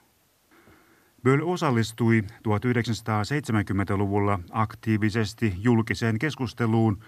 Böll 1.22 1.40
osallistui 1.42 2.20
1970-luvulla 2.20 4.38
aktiivisesti 4.50 5.54
julkiseen 5.59 6.18
keskusteluun 6.18 6.98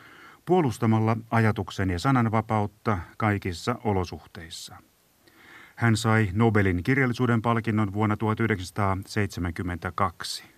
puolustamalla 0.47 1.17
ajatuksen 1.31 1.91
ja 1.91 1.99
sananvapautta 1.99 2.99
kaikissa 3.17 3.79
olosuhteissa. 3.85 4.77
Hän 5.77 5.97
sai 5.97 6.31
Nobelin 6.33 6.83
kirjallisuuden 6.83 7.43
palkinnon 7.43 7.93
vuonna 7.93 8.17
1972. 8.17 10.56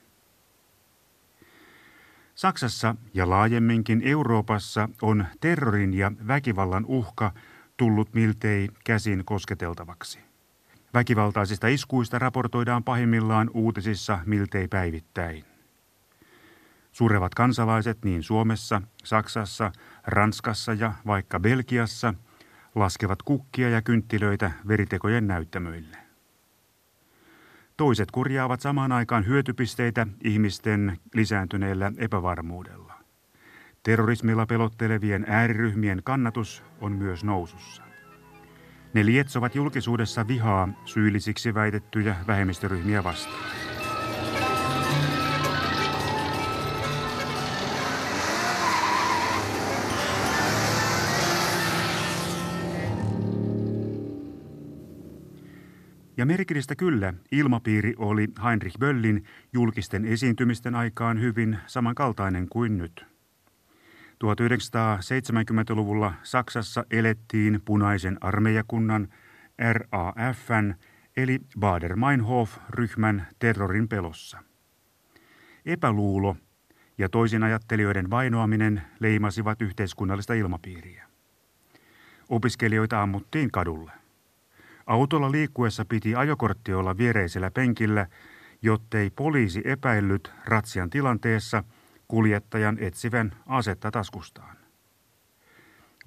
Saksassa 2.38 2.94
ja 3.14 3.30
laajemminkin 3.30 4.02
Euroopassa 4.04 4.88
on 5.02 5.26
terrorin 5.40 5.94
ja 5.94 6.12
väkivallan 6.26 6.84
uhka 6.86 7.32
tullut 7.76 8.14
miltei 8.14 8.68
käsin 8.84 9.24
kosketeltavaksi. 9.24 10.18
Väkivaltaisista 10.94 11.66
iskuista 11.66 12.18
raportoidaan 12.18 12.84
pahimmillaan 12.84 13.50
uutisissa 13.54 14.18
miltei 14.26 14.68
päivittäin. 14.68 15.44
Surevat 16.92 17.34
kansalaiset 17.34 18.04
niin 18.04 18.22
Suomessa, 18.22 18.82
Saksassa, 19.04 19.72
Ranskassa 20.06 20.72
ja 20.74 20.92
vaikka 21.06 21.40
Belgiassa 21.40 22.14
laskevat 22.74 23.22
kukkia 23.22 23.68
ja 23.68 23.82
kynttilöitä 23.82 24.50
veritekojen 24.68 25.26
näyttämöille. 25.26 26.07
Toiset 27.78 28.10
kurjaavat 28.10 28.60
samaan 28.60 28.92
aikaan 28.92 29.26
hyötypisteitä 29.26 30.06
ihmisten 30.24 30.98
lisääntyneellä 31.14 31.92
epävarmuudella. 31.96 32.94
Terrorismilla 33.82 34.46
pelottelevien 34.46 35.24
ääriryhmien 35.28 36.00
kannatus 36.04 36.62
on 36.80 36.92
myös 36.92 37.24
nousussa. 37.24 37.82
Ne 38.94 39.06
lietsovat 39.06 39.54
julkisuudessa 39.54 40.28
vihaa 40.28 40.68
syyllisiksi 40.84 41.54
väitettyjä 41.54 42.16
vähemmistöryhmiä 42.26 43.04
vastaan. 43.04 43.67
Ja 56.18 56.26
merkillistä 56.26 56.76
kyllä, 56.76 57.14
ilmapiiri 57.32 57.94
oli 57.98 58.28
Heinrich 58.44 58.78
Böllin 58.78 59.24
julkisten 59.52 60.04
esiintymisten 60.04 60.74
aikaan 60.74 61.20
hyvin 61.20 61.58
samankaltainen 61.66 62.48
kuin 62.48 62.78
nyt. 62.78 63.06
1970-luvulla 64.24 66.14
Saksassa 66.22 66.84
elettiin 66.90 67.60
punaisen 67.64 68.18
armeijakunnan 68.20 69.08
RAFn 69.72 70.74
eli 71.16 71.40
Bader-Meinhof-ryhmän 71.60 73.26
terrorin 73.38 73.88
pelossa. 73.88 74.42
Epäluulo 75.66 76.36
ja 76.98 77.08
toisinajattelijoiden 77.08 78.10
vainoaminen 78.10 78.82
leimasivat 79.00 79.62
yhteiskunnallista 79.62 80.34
ilmapiiriä. 80.34 81.06
Opiskelijoita 82.28 83.02
ammuttiin 83.02 83.50
kadulle. 83.50 84.07
Autolla 84.88 85.32
liikkuessa 85.32 85.84
piti 85.84 86.14
ajokortti 86.14 86.74
olla 86.74 86.98
viereisellä 86.98 87.50
penkillä, 87.50 88.06
jottei 88.62 89.10
poliisi 89.10 89.62
epäillyt 89.64 90.32
ratsian 90.44 90.90
tilanteessa 90.90 91.64
kuljettajan 92.08 92.78
etsivän 92.80 93.32
asetta 93.46 93.90
taskustaan. 93.90 94.56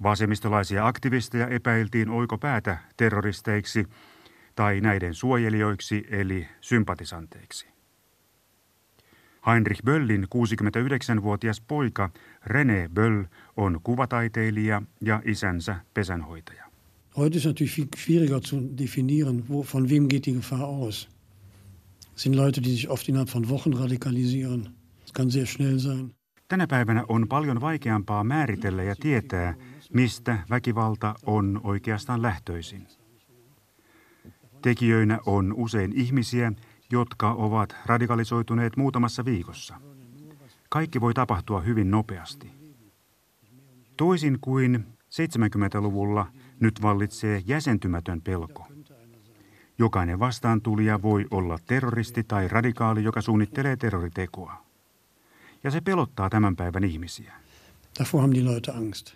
Vasemmistolaisia 0.02 0.86
aktivisteja 0.86 1.48
epäiltiin 1.48 2.10
oikopäätä 2.10 2.78
terroristeiksi 2.96 3.86
tai 4.54 4.80
näiden 4.80 5.14
suojelijoiksi 5.14 6.06
eli 6.10 6.48
sympatisanteiksi. 6.60 7.68
Heinrich 9.46 9.82
Böllin 9.84 10.24
69-vuotias 10.24 11.60
poika 11.60 12.10
René 12.46 12.88
Böll 12.94 13.24
on 13.56 13.80
kuvataiteilija 13.82 14.82
ja 15.00 15.22
isänsä 15.24 15.76
pesänhoitaja. 15.94 16.71
Heute 17.14 17.36
ist 17.36 17.44
natürlich 17.44 17.72
viel 17.72 17.88
schwieriger 17.94 18.40
zu 18.40 18.60
definieren, 18.60 19.44
wo, 19.48 19.62
von 19.62 19.90
wem 19.90 20.08
geht 20.08 20.24
die 20.26 20.32
Gefahr 20.32 20.66
aus. 20.66 21.08
Es 22.16 22.22
sind 22.22 22.34
Leute, 22.34 22.62
die 22.62 22.70
sich 22.70 22.88
oft 22.88 23.08
innerhalb 23.08 23.28
von 23.28 23.48
Wochen 23.48 23.74
radikalisieren. 23.74 24.68
Es 25.04 25.12
kann 25.12 25.30
sehr 25.30 25.46
schnell 25.46 25.78
sein. 25.78 26.14
Tänä 26.48 26.66
päivänä 26.66 27.04
on 27.08 27.28
paljon 27.28 27.60
vaikeampaa 27.60 28.24
määritellä 28.24 28.82
ja 28.82 28.94
tietää, 28.96 29.54
mistä 29.92 30.38
väkivalta 30.50 31.14
on 31.26 31.60
oikeastaan 31.64 32.22
lähtöisin. 32.22 32.86
Tekijöinä 34.62 35.18
on 35.26 35.54
usein 35.56 35.92
ihmisiä, 35.92 36.52
jotka 36.90 37.32
ovat 37.32 37.76
radikalisoituneet 37.86 38.76
muutamassa 38.76 39.24
viikossa. 39.24 39.80
Kaikki 40.68 41.00
voi 41.00 41.14
tapahtua 41.14 41.60
hyvin 41.60 41.90
nopeasti. 41.90 42.50
Toisin 43.96 44.38
kuin 44.40 44.86
70-luvulla 45.12 46.26
nyt 46.60 46.82
vallitsee 46.82 47.42
jäsentymätön 47.46 48.22
pelko. 48.22 48.68
Jokainen 49.78 50.18
vastaantulija 50.18 51.02
voi 51.02 51.26
olla 51.30 51.58
terroristi 51.66 52.24
tai 52.24 52.48
radikaali, 52.48 53.04
joka 53.04 53.20
suunnittelee 53.20 53.76
terroritekoa. 53.76 54.64
Ja 55.64 55.70
se 55.70 55.80
pelottaa 55.80 56.30
tämän 56.30 56.56
päivän 56.56 56.84
ihmisiä. 56.84 57.32
Davor 57.98 58.20
haben 58.20 58.34
die 58.34 58.44
Leute 58.44 58.72
Angst. 58.72 59.14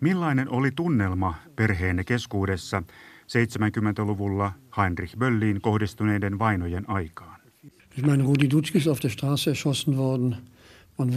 Millainen 0.00 0.48
oli 0.50 0.70
tunnelma 0.70 1.34
perheenne 1.56 2.04
keskuudessa 2.04 2.82
70-luvulla 3.26 4.52
Heinrich 4.76 5.16
Bölliin 5.16 5.60
kohdistuneiden 5.60 6.38
vainojen 6.38 6.90
aikaan? 6.90 7.40
Ich 7.98 8.04
meine, 8.04 8.24
Rudi 8.24 8.50
Dutschke 8.50 8.78
ist 8.78 8.88
auf 8.88 9.02
der 9.02 9.10
Straße 9.10 9.50
erschossen 9.50 9.96
worden. 9.96 10.36
Man, 10.98 11.10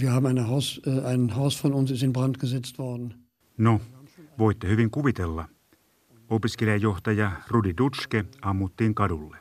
wir 0.00 0.12
haben 0.12 0.26
eine 0.26 0.48
Haus, 0.48 0.80
äh, 0.86 1.06
ein 1.06 1.36
Haus 1.36 1.62
von 1.62 1.72
uns 1.72 1.90
ist 1.90 2.02
in 2.02 2.12
Brand 2.12 2.38
gesetzt 2.38 2.78
worden. 2.78 3.25
No, 3.58 3.80
voitte 4.38 4.68
hyvin 4.68 4.90
kuvitella. 4.90 5.48
Opiskelijajohtaja 6.28 7.32
Rudi 7.48 7.74
Dutschke 7.78 8.24
ammuttiin 8.42 8.94
kadulle. 8.94 9.36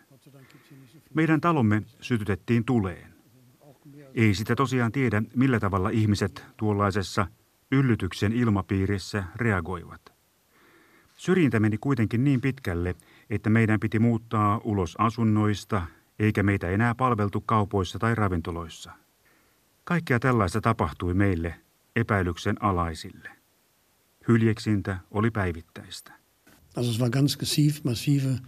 Meidän 1.13 1.41
talomme 1.41 1.83
sytytettiin 2.01 2.65
tuleen. 2.65 3.13
Ei 4.13 4.33
sitä 4.33 4.55
tosiaan 4.55 4.91
tiedä, 4.91 5.23
millä 5.35 5.59
tavalla 5.59 5.89
ihmiset 5.89 6.45
tuollaisessa 6.57 7.27
yllytyksen 7.71 8.33
ilmapiirissä 8.33 9.23
reagoivat. 9.35 10.13
Syrjintä 11.17 11.59
meni 11.59 11.77
kuitenkin 11.77 12.23
niin 12.23 12.41
pitkälle, 12.41 12.95
että 13.29 13.49
meidän 13.49 13.79
piti 13.79 13.99
muuttaa 13.99 14.61
ulos 14.63 14.95
asunnoista, 14.97 15.81
eikä 16.19 16.43
meitä 16.43 16.69
enää 16.69 16.95
palveltu 16.95 17.41
kaupoissa 17.41 17.99
tai 17.99 18.15
ravintoloissa. 18.15 18.91
Kaikkea 19.83 20.19
tällaista 20.19 20.61
tapahtui 20.61 21.13
meille, 21.13 21.55
epäilyksen 21.95 22.63
alaisille. 22.63 23.34
Hyljeksintä 24.27 24.97
oli 25.11 25.31
päivittäistä. 25.31 26.13
Also 26.75 26.91
es 26.91 26.99
war 26.99 27.09
ganz 27.09 27.37
massiv, 27.39 27.75
massive 27.83 28.39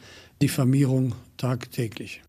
Diffamierung 0.42 1.14
tagtäglich. 1.42 2.22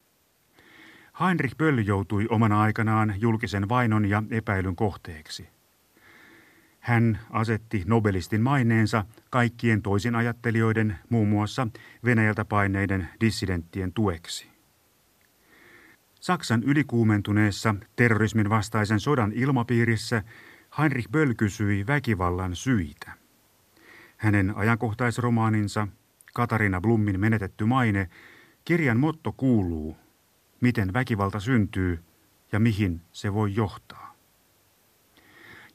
Heinrich 1.20 1.56
Böll 1.56 1.78
joutui 1.78 2.26
omana 2.30 2.62
aikanaan 2.62 3.14
julkisen 3.18 3.68
vainon 3.68 4.04
ja 4.04 4.22
epäilyn 4.30 4.76
kohteeksi. 4.76 5.48
Hän 6.80 7.18
asetti 7.30 7.82
Nobelistin 7.86 8.40
maineensa 8.40 9.04
kaikkien 9.30 9.82
toisin 9.82 10.14
ajattelijoiden, 10.14 10.98
muun 11.08 11.28
muassa 11.28 11.68
Venäjältä 12.04 12.44
paineiden 12.44 13.08
dissidenttien 13.20 13.92
tueksi. 13.92 14.46
Saksan 16.20 16.62
ylikuumentuneessa 16.62 17.74
terrorismin 17.96 18.50
vastaisen 18.50 19.00
sodan 19.00 19.32
ilmapiirissä 19.32 20.22
Heinrich 20.78 21.10
Böll 21.10 21.34
kysyi 21.34 21.86
väkivallan 21.86 22.56
syitä. 22.56 23.12
Hänen 24.18 24.52
ajankohtaisromaaninsa 24.56 25.88
Katarina 26.34 26.80
Blummin 26.80 27.20
menetetty 27.20 27.64
maine 27.64 28.10
kirjan 28.64 29.00
motto 29.00 29.32
kuuluu, 29.32 29.96
miten 30.60 30.92
väkivalta 30.92 31.40
syntyy 31.40 32.04
ja 32.52 32.60
mihin 32.60 33.00
se 33.12 33.34
voi 33.34 33.54
johtaa. 33.54 34.14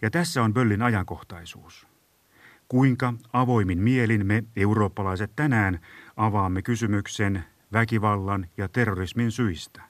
Ja 0.01 0.10
tässä 0.10 0.43
on 0.43 0.53
Böllin 0.53 0.82
ajankohtaisuus. 0.82 1.88
Kuinka 2.67 3.13
avoimin 3.34 3.79
mielin 3.79 4.25
me 4.25 4.43
eurooppalaiset 4.56 5.32
tänään 5.36 5.80
avaamme 6.18 6.61
kysymyksen 6.61 7.43
väkivallan 7.74 8.47
ja 8.57 8.68
terrorismin 8.68 9.32
syistä? 9.32 9.82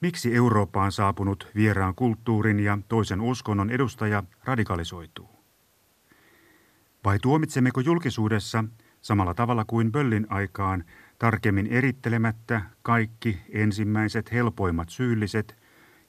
Miksi 0.00 0.34
Eurooppaan 0.34 0.92
saapunut 0.92 1.48
vieraan 1.54 1.94
kulttuurin 1.94 2.60
ja 2.60 2.78
toisen 2.88 3.20
uskonnon 3.20 3.70
edustaja 3.70 4.22
radikalisoituu? 4.44 5.33
Vai 7.04 7.18
tuomitsemmeko 7.18 7.80
julkisuudessa 7.80 8.64
samalla 9.02 9.34
tavalla 9.34 9.64
kuin 9.64 9.92
Böllin 9.92 10.26
aikaan 10.28 10.84
tarkemmin 11.18 11.66
erittelemättä 11.66 12.62
kaikki 12.82 13.38
ensimmäiset 13.48 14.32
helpoimmat 14.32 14.88
syylliset 14.88 15.56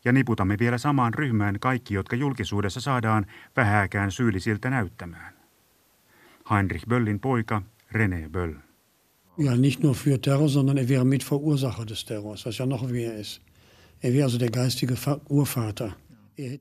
ja 0.06 0.12
niputamme 0.12 0.56
vielä 0.60 0.78
samaan 0.78 1.14
ryhmään 1.14 1.60
kaikki, 1.60 1.94
jotka 1.94 2.16
julkisuudessa 2.16 2.82
saadaan 2.82 3.26
vähääkään 3.56 4.12
syyllisiltä 4.12 4.70
näyttämään? 4.70 5.34
Heinrich 6.52 6.88
Böllin 6.88 7.20
poika 7.20 7.62
René 7.92 8.30
Böll. 8.30 8.54
Ja, 9.38 9.56
nicht 9.56 9.84
nur 9.84 9.96
für 9.96 10.18
Terror, 10.18 10.50
sondern 10.50 10.78
er 10.78 10.88
wäre 10.88 11.04
Mitverursacher 11.04 11.88
des 11.88 12.06
Terrors, 12.06 12.46
was 12.46 12.60
ja 12.60 12.66
noch 12.66 12.92
mehr 12.92 13.20
ist. 13.20 13.42
Er 14.04 14.14
wäre 14.14 14.24
also 14.24 14.40
der 14.40 14.52
geistige 14.52 14.96
Urvater. 15.30 15.92
Er 16.38 16.58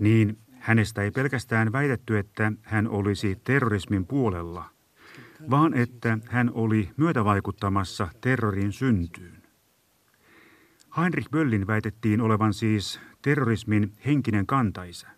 Niin, 0.00 0.38
hänestä 0.60 1.02
ei 1.02 1.10
pelkästään 1.10 1.72
väitetty, 1.72 2.18
että 2.18 2.52
hän 2.62 2.88
olisi 2.88 3.40
terrorismin 3.44 4.06
puolella, 4.06 4.70
vaan 5.50 5.74
että 5.74 6.18
hän 6.26 6.50
oli 6.54 6.90
myötävaikuttamassa 6.96 8.08
terrorin 8.20 8.72
syntyyn. 8.72 9.42
Heinrich 10.96 11.30
Böllin 11.30 11.66
väitettiin 11.66 12.20
olevan 12.20 12.54
siis 12.54 13.00
terrorismin 13.22 13.92
henkinen 14.06 14.46
kantaisa. 14.46 15.08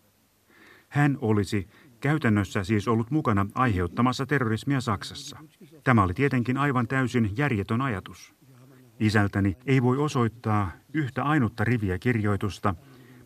Hän 0.88 1.18
olisi 1.20 1.68
käytännössä 2.00 2.64
siis 2.64 2.88
ollut 2.88 3.10
mukana 3.10 3.46
aiheuttamassa 3.54 4.26
terrorismia 4.26 4.80
Saksassa. 4.80 5.38
Tämä 5.84 6.02
oli 6.02 6.14
tietenkin 6.14 6.56
aivan 6.56 6.88
täysin 6.88 7.30
järjetön 7.36 7.80
ajatus. 7.80 8.34
Isältäni 9.00 9.56
ei 9.66 9.82
voi 9.82 9.96
osoittaa 9.98 10.70
yhtä 10.92 11.22
ainutta 11.22 11.64
riviä 11.64 11.98
kirjoitusta, 11.98 12.74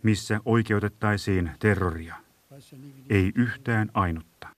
missä 0.03 0.41
oikeutettaisiin 0.45 1.51
terroria. 1.59 2.15
Ei 3.11 3.33
yhtään 3.35 3.91
ainutta. 3.95 4.49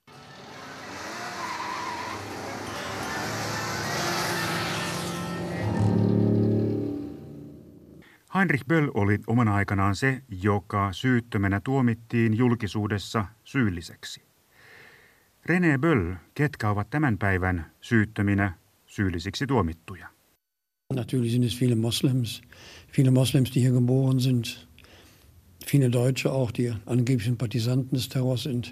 Heinrich 8.35 8.65
Böll 8.67 8.91
oli 8.95 9.19
omana 9.27 9.55
aikanaan 9.55 9.97
se, 9.97 10.23
joka 10.43 10.93
syyttömänä 10.93 11.61
tuomittiin 11.65 12.37
julkisuudessa 12.39 13.27
syylliseksi. 13.45 14.23
René 15.47 15.79
Böll, 15.81 16.15
ketkä 16.35 16.71
ovat 16.71 16.91
tämän 16.91 17.19
päivän 17.19 17.67
syyttöminä 17.81 18.53
syyllisiksi 18.87 19.47
tuomittuja? 19.47 20.09
Natürlich 20.95 21.31
sind 21.33 21.45
es 21.45 21.61
viele 21.61 21.75
Moslems, 21.75 22.43
viele 22.99 23.11
Moslems, 23.11 23.55
die 23.55 23.63
hier 23.63 23.73
geboren 23.73 24.21
sind, 24.21 24.45
viele 25.73 25.93
Deutsche 25.93 26.31
auch, 26.31 26.53
die 26.59 26.75
angeblichen 26.87 27.37
Partisanten 27.37 27.97
des 27.97 28.09
Terrors 28.09 28.43
sind. 28.43 28.65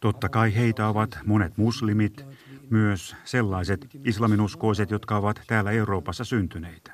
Totta 0.00 0.28
kai 0.28 0.54
heitä 0.54 0.88
ovat 0.88 1.18
monet 1.26 1.56
muslimit, 1.56 2.26
myös 2.70 3.16
sellaiset 3.24 3.86
islaminuskoiset, 4.04 4.90
jotka 4.90 5.16
ovat 5.16 5.40
täällä 5.46 5.70
Euroopassa 5.70 6.24
syntyneitä. 6.24 6.92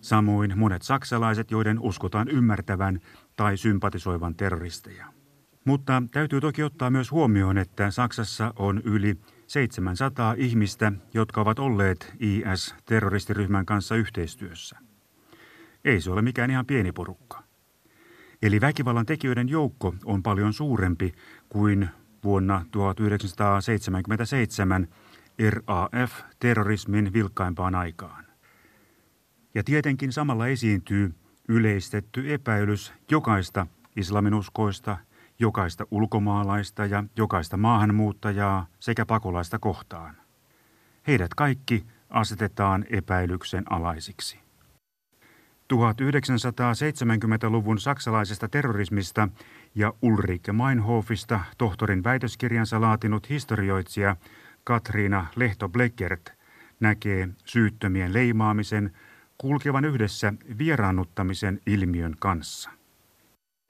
Samoin 0.00 0.58
monet 0.58 0.82
saksalaiset, 0.82 1.50
joiden 1.50 1.80
uskotaan 1.80 2.28
ymmärtävän 2.28 3.00
tai 3.36 3.56
sympatisoivan 3.56 4.34
terroristeja. 4.34 5.06
Mutta 5.64 6.02
täytyy 6.10 6.40
toki 6.40 6.62
ottaa 6.62 6.90
myös 6.90 7.10
huomioon, 7.10 7.58
että 7.58 7.90
Saksassa 7.90 8.52
on 8.56 8.82
yli 8.84 9.16
700 9.46 10.34
ihmistä, 10.38 10.92
jotka 11.14 11.40
ovat 11.40 11.58
olleet 11.58 12.12
IS-terroristiryhmän 12.20 13.66
kanssa 13.66 13.96
yhteistyössä. 13.96 14.78
Ei 15.84 16.00
se 16.00 16.10
ole 16.10 16.22
mikään 16.22 16.50
ihan 16.50 16.66
pieni 16.66 16.92
porukka. 16.92 17.47
Eli 18.42 18.60
väkivallan 18.60 19.06
tekijöiden 19.06 19.48
joukko 19.48 19.94
on 20.04 20.22
paljon 20.22 20.52
suurempi 20.52 21.14
kuin 21.48 21.88
vuonna 22.24 22.64
1977 22.70 24.88
RAF-terrorismin 25.50 27.12
vilkkaimpaan 27.12 27.74
aikaan. 27.74 28.24
Ja 29.54 29.64
tietenkin 29.64 30.12
samalla 30.12 30.46
esiintyy 30.46 31.14
yleistetty 31.48 32.34
epäilys 32.34 32.92
jokaista 33.10 33.66
islaminuskoista, 33.96 34.96
jokaista 35.38 35.86
ulkomaalaista 35.90 36.86
ja 36.86 37.04
jokaista 37.16 37.56
maahanmuuttajaa 37.56 38.66
sekä 38.80 39.06
pakolaista 39.06 39.58
kohtaan. 39.58 40.16
Heidät 41.06 41.34
kaikki 41.34 41.86
asetetaan 42.10 42.84
epäilyksen 42.90 43.72
alaisiksi. 43.72 44.47
1970-luvun 45.72 47.80
saksalaisesta 47.80 48.48
terrorismista 48.48 49.28
ja 49.74 49.92
Ulrike 50.02 50.52
Meinhofista 50.52 51.40
tohtorin 51.58 52.04
väitöskirjansa 52.04 52.80
laatinut 52.80 53.30
historioitsija 53.30 54.16
Katriina 54.64 55.26
Lehto-Bleckert 55.36 56.32
näkee 56.80 57.28
syyttömien 57.44 58.12
leimaamisen 58.12 58.92
kulkevan 59.38 59.84
yhdessä 59.84 60.32
vieraannuttamisen 60.58 61.60
ilmiön 61.66 62.16
kanssa. 62.18 62.77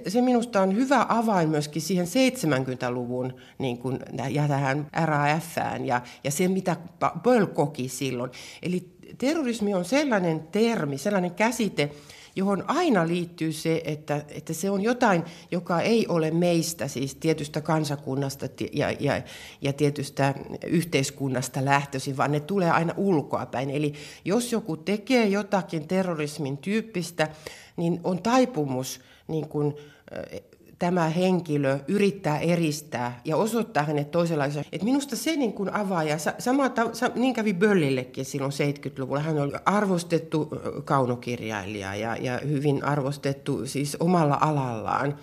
Se 0.06 0.20
minusta 0.20 0.60
on 0.60 0.76
hyvä 0.76 1.06
avain 1.08 1.48
myöskin 1.48 1.82
siihen 1.82 2.06
70-luvun 2.06 3.34
niin 3.58 3.78
kuin, 3.78 3.98
ja 4.30 4.48
tähän 4.48 4.86
RAFään 5.04 5.86
ja, 5.86 6.00
ja 6.24 6.30
se, 6.30 6.48
mitä 6.48 6.76
Böll 7.22 7.46
koki 7.46 7.88
silloin. 7.88 8.30
Eli 8.62 8.88
terrorismi 9.18 9.74
on 9.74 9.84
sellainen 9.84 10.40
termi, 10.52 10.98
sellainen 10.98 11.34
käsite, 11.34 11.90
johon 12.36 12.64
aina 12.66 13.06
liittyy 13.06 13.52
se, 13.52 13.82
että, 13.84 14.24
että 14.28 14.52
se 14.52 14.70
on 14.70 14.82
jotain, 14.82 15.24
joka 15.50 15.80
ei 15.80 16.06
ole 16.06 16.30
meistä, 16.30 16.88
siis 16.88 17.14
tietystä 17.14 17.60
kansakunnasta 17.60 18.46
ja, 18.72 18.90
ja, 19.00 19.22
ja 19.62 19.72
tietystä 19.72 20.34
yhteiskunnasta 20.66 21.64
lähtöisin, 21.64 22.16
vaan 22.16 22.32
ne 22.32 22.40
tulee 22.40 22.70
aina 22.70 22.94
ulkoapäin. 22.96 23.70
Eli 23.70 23.92
jos 24.24 24.52
joku 24.52 24.76
tekee 24.76 25.26
jotakin 25.26 25.88
terrorismin 25.88 26.58
tyyppistä, 26.58 27.28
niin 27.76 28.00
on 28.04 28.22
taipumus 28.22 29.00
niin 29.28 29.48
kuin, 29.48 29.74
tämä 30.78 31.08
henkilö 31.08 31.78
yrittää 31.88 32.38
eristää 32.38 33.20
ja 33.24 33.36
osoittaa 33.36 33.82
hänet 33.82 34.10
toisenlaisen. 34.10 34.64
Et 34.72 34.82
minusta 34.82 35.16
se 35.16 35.36
niin 35.36 35.52
kuin 35.52 35.74
avaa, 35.74 36.04
ja 36.04 36.16
sama, 36.38 36.70
niin 37.14 37.34
kävi 37.34 37.54
Böllillekin 37.54 38.24
silloin 38.24 38.52
70-luvulla. 38.52 39.22
Hän 39.22 39.38
oli 39.38 39.52
arvostettu 39.64 40.48
kaunokirjailija 40.84 41.94
ja, 41.94 42.16
ja 42.16 42.40
hyvin 42.48 42.84
arvostettu 42.84 43.66
siis 43.66 43.96
omalla 44.00 44.38
alallaan 44.40 45.18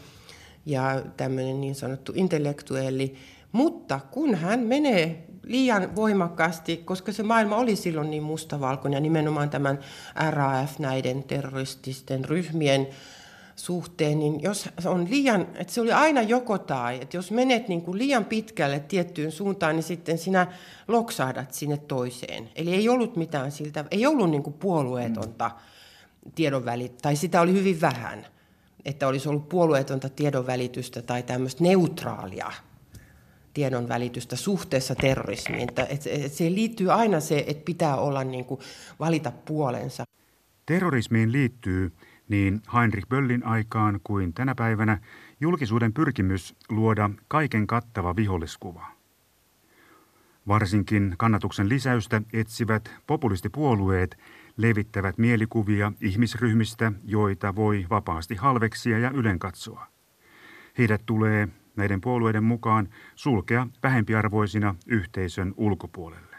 ja 0.65 1.01
tämmöinen 1.17 1.61
niin 1.61 1.75
sanottu 1.75 2.11
intellektuelli. 2.15 3.15
Mutta 3.51 3.99
kun 4.11 4.35
hän 4.35 4.59
menee 4.59 5.25
liian 5.43 5.95
voimakkaasti, 5.95 6.77
koska 6.77 7.11
se 7.11 7.23
maailma 7.23 7.55
oli 7.55 7.75
silloin 7.75 8.09
niin 8.09 8.23
mustavalkoinen 8.23 8.97
ja 8.97 9.01
nimenomaan 9.01 9.49
tämän 9.49 9.79
RAF, 10.29 10.79
näiden 10.79 11.23
terrorististen 11.23 12.25
ryhmien 12.25 12.87
suhteen, 13.55 14.19
niin 14.19 14.43
jos 14.43 14.69
on 14.85 15.09
liian, 15.09 15.41
että 15.55 15.73
se 15.73 15.81
oli 15.81 15.91
aina 15.91 16.21
joko 16.21 16.57
tai, 16.57 16.99
että 17.01 17.17
jos 17.17 17.31
menet 17.31 17.67
niin 17.67 17.81
kuin 17.81 17.97
liian 17.97 18.25
pitkälle 18.25 18.79
tiettyyn 18.79 19.31
suuntaan, 19.31 19.75
niin 19.75 19.83
sitten 19.83 20.17
sinä 20.17 20.47
loksahdat 20.87 21.53
sinne 21.53 21.77
toiseen. 21.77 22.49
Eli 22.55 22.73
ei 22.73 22.89
ollut 22.89 23.15
mitään 23.15 23.51
siltä, 23.51 23.85
ei 23.91 24.05
ollut 24.05 24.29
niin 24.29 24.43
kuin 24.43 24.53
puolueetonta 24.53 25.51
tiedonvälitystä, 26.35 27.01
tai 27.01 27.15
sitä 27.15 27.41
oli 27.41 27.53
hyvin 27.53 27.81
vähän, 27.81 28.25
että 28.85 29.07
olisi 29.07 29.29
ollut 29.29 29.49
puolueetonta 29.49 30.09
tiedonvälitystä 30.09 31.01
tai 31.01 31.23
tämmöistä 31.23 31.63
neutraalia 31.63 32.51
tiedonvälitystä 33.53 34.35
suhteessa 34.35 34.95
terrorismiin. 34.95 35.69
Että, 35.69 35.85
että, 35.89 36.09
että 36.09 36.37
siihen 36.37 36.55
liittyy 36.55 36.91
aina 36.91 37.19
se, 37.19 37.43
että 37.47 37.65
pitää 37.65 37.97
olla 37.97 38.23
niin 38.23 38.45
kuin, 38.45 38.61
valita 38.99 39.31
puolensa. 39.31 40.05
Terrorismiin 40.65 41.31
liittyy 41.31 41.91
niin 42.29 42.61
Heinrich 42.73 43.07
Böllin 43.07 43.45
aikaan 43.45 43.99
kuin 44.03 44.33
tänä 44.33 44.55
päivänä 44.55 44.97
julkisuuden 45.41 45.93
pyrkimys 45.93 46.55
luoda 46.69 47.09
kaiken 47.27 47.67
kattava 47.67 48.15
viholliskuva. 48.15 48.87
Varsinkin 50.47 51.15
kannatuksen 51.17 51.69
lisäystä 51.69 52.21
etsivät 52.33 52.91
populistipuolueet 53.07 54.17
levittävät 54.57 55.17
mielikuvia 55.17 55.91
ihmisryhmistä, 56.01 56.91
joita 57.03 57.55
voi 57.55 57.85
vapaasti 57.89 58.35
halveksia 58.35 58.99
ja 58.99 59.11
ylenkatsoa. 59.11 59.87
Heidät 60.77 61.01
tulee 61.05 61.47
näiden 61.75 62.01
puolueiden 62.01 62.43
mukaan 62.43 62.89
sulkea 63.15 63.67
vähempiarvoisina 63.83 64.75
yhteisön 64.87 65.53
ulkopuolelle. 65.57 66.35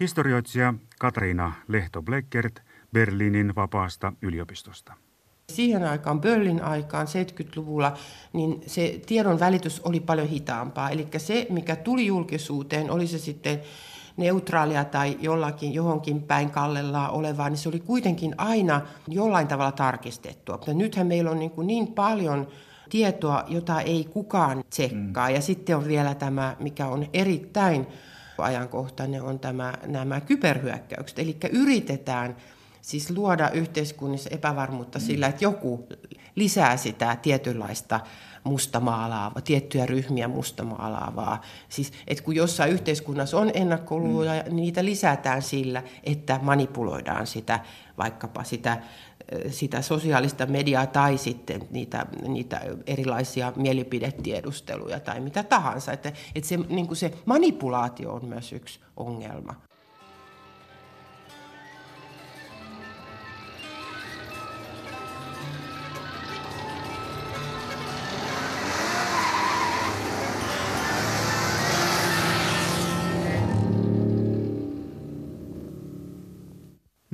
Historioitsija 0.00 0.74
Katriina 0.98 1.52
Lehto-Bleckert– 1.68 2.62
Berliinin 2.92 3.54
vapaasta 3.54 4.12
yliopistosta. 4.22 4.94
Siihen 5.52 5.84
aikaan, 5.84 6.20
Berlin 6.20 6.62
aikaan 6.62 7.06
70-luvulla, 7.06 7.96
niin 8.32 8.62
se 8.66 9.00
tiedon 9.06 9.40
välitys 9.40 9.80
oli 9.80 10.00
paljon 10.00 10.28
hitaampaa. 10.28 10.90
Eli 10.90 11.08
se, 11.16 11.46
mikä 11.50 11.76
tuli 11.76 12.06
julkisuuteen, 12.06 12.90
oli 12.90 13.06
se 13.06 13.18
sitten 13.18 13.60
neutraalia 14.16 14.84
tai 14.84 15.16
jollakin 15.20 15.74
johonkin 15.74 16.22
päin 16.22 16.50
kallellaan 16.50 17.10
olevaa, 17.10 17.48
niin 17.48 17.58
se 17.58 17.68
oli 17.68 17.80
kuitenkin 17.80 18.34
aina 18.38 18.80
jollain 19.08 19.48
tavalla 19.48 19.72
tarkistettua. 19.72 20.56
Mutta 20.56 20.74
nythän 20.74 21.06
meillä 21.06 21.30
on 21.30 21.38
niin, 21.38 21.50
kuin 21.50 21.66
niin 21.66 21.86
paljon 21.86 22.48
tietoa, 22.90 23.44
jota 23.48 23.80
ei 23.80 24.04
kukaan 24.04 24.64
tsekkaa. 24.70 25.28
Mm. 25.28 25.34
Ja 25.34 25.40
sitten 25.40 25.76
on 25.76 25.88
vielä 25.88 26.14
tämä, 26.14 26.56
mikä 26.58 26.86
on 26.86 27.06
erittäin 27.12 27.86
ajankohtainen, 28.38 29.22
on 29.22 29.38
tämä, 29.38 29.74
nämä 29.86 30.20
kyberhyökkäykset. 30.20 31.18
Eli 31.18 31.36
yritetään 31.52 32.36
siis 32.90 33.10
luoda 33.10 33.50
yhteiskunnissa 33.50 34.30
epävarmuutta 34.32 34.98
mm. 34.98 35.02
sillä, 35.02 35.26
että 35.26 35.44
joku 35.44 35.88
lisää 36.34 36.76
sitä 36.76 37.16
tietynlaista 37.22 38.00
mustamaalaavaa, 38.44 39.42
tiettyjä 39.42 39.86
ryhmiä 39.86 40.28
mustamaalaavaa. 40.28 41.40
Siis, 41.68 41.92
että 42.06 42.24
kun 42.24 42.36
jossain 42.36 42.72
yhteiskunnassa 42.72 43.38
on 43.38 43.50
ennakkoluuloja, 43.54 44.44
mm. 44.46 44.56
niitä 44.56 44.84
lisätään 44.84 45.42
sillä, 45.42 45.82
että 46.04 46.40
manipuloidaan 46.42 47.26
sitä, 47.26 47.60
vaikkapa 47.98 48.44
sitä 48.44 48.82
sitä 49.50 49.82
sosiaalista 49.82 50.46
mediaa 50.46 50.86
tai 50.86 51.18
sitten 51.18 51.68
niitä, 51.70 52.06
niitä 52.28 52.60
erilaisia 52.86 53.52
mielipidetiedusteluja 53.56 55.00
tai 55.00 55.20
mitä 55.20 55.42
tahansa. 55.42 55.92
Että, 55.92 56.12
että 56.34 56.48
se, 56.48 56.56
niin 56.56 56.96
se 56.96 57.12
manipulaatio 57.26 58.12
on 58.12 58.24
myös 58.24 58.52
yksi 58.52 58.80
ongelma. 58.96 59.69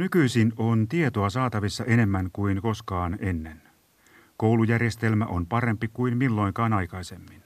Nykyisin 0.06 0.52
on 0.56 0.88
tietoa 0.88 1.30
saatavissa 1.30 1.84
enemmän 1.84 2.30
kuin 2.32 2.62
koskaan 2.62 3.18
ennen. 3.20 3.62
Koulujärjestelmä 4.36 5.26
on 5.26 5.46
parempi 5.46 5.88
kuin 5.88 6.16
milloinkaan 6.16 6.72
aikaisemmin. 6.72 7.42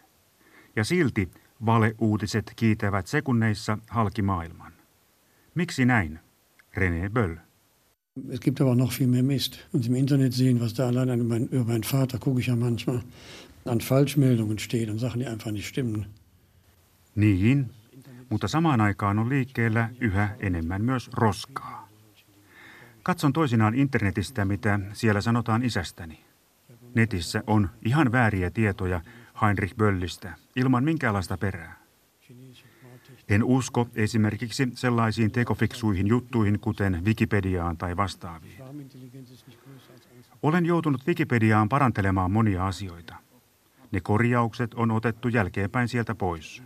Ja 0.77 0.85
silti 0.85 1.31
valeuutiset 1.67 2.53
kiitävät 2.57 3.07
sekunneissa 3.07 3.79
halki 3.89 4.23
maailman. 4.23 4.73
Miksi 5.55 5.85
näin? 5.85 6.19
René 6.77 7.11
Böll. 7.13 7.37
Es 8.31 8.41
gibt 8.41 8.61
aber 8.61 8.75
noch 8.77 8.99
viel 8.99 9.09
mehr 9.09 9.23
Mist. 9.23 9.59
Und 9.75 9.87
im 9.87 9.95
Internet 9.95 10.33
sehen, 10.33 10.61
was 10.61 10.75
da 10.79 10.89
allein 10.89 11.21
über 11.21 11.25
meinen, 11.25 11.49
über 11.53 11.65
meinen 11.65 11.85
Vater 11.85 12.19
gucke 12.19 12.41
ich 12.41 12.49
ja 12.49 12.57
manchmal 12.57 13.01
an 13.65 13.81
Falschmeldungen 13.81 14.59
steht 14.59 14.91
und 14.91 14.99
Sachen, 14.99 15.21
die 15.21 15.29
einfach 15.29 15.53
nicht 15.53 15.69
stimmen. 15.69 16.07
Niin, 17.15 17.71
mutta 18.31 18.49
samaan 18.49 18.81
aikaan 18.81 19.19
on 19.19 19.29
liikkeellä 19.29 19.91
yhä 20.01 20.37
enemmän 20.41 20.83
myös 20.83 21.11
roskaa. 21.13 21.90
Katson 23.03 23.33
toisinaan 23.33 23.75
internetistä, 23.75 24.45
mitä 24.45 24.81
siellä 24.93 25.21
sanotaan 25.21 25.63
isästäni. 25.65 26.25
Netissä 26.95 27.43
on 27.47 27.71
ihan 27.85 28.13
vääriä 28.13 28.51
tietoja 28.51 29.01
Heinrich 29.43 29.77
Böllistä, 29.77 30.35
ilman 30.57 30.85
minkäänlaista 30.85 31.39
perää. 31.39 31.81
En 33.29 33.45
usko 33.45 33.89
esimerkiksi 33.95 34.69
sellaisiin 34.75 35.31
tekofiksuihin 35.31 36.07
juttuihin, 36.07 36.61
kuten 36.61 37.05
Wikipediaan 37.05 37.77
tai 37.77 37.97
vastaaviin. 37.97 38.63
Olen 40.43 40.67
joutunut 40.67 41.07
Wikipediaan 41.07 41.69
parantelemaan 41.69 42.31
monia 42.31 42.67
asioita. 42.67 43.15
Ne 43.93 44.01
korjaukset 44.01 44.75
on 44.75 44.91
otettu 44.91 45.29
jälkeenpäin 45.29 45.89
sieltä 45.89 46.15
pois. 46.15 46.63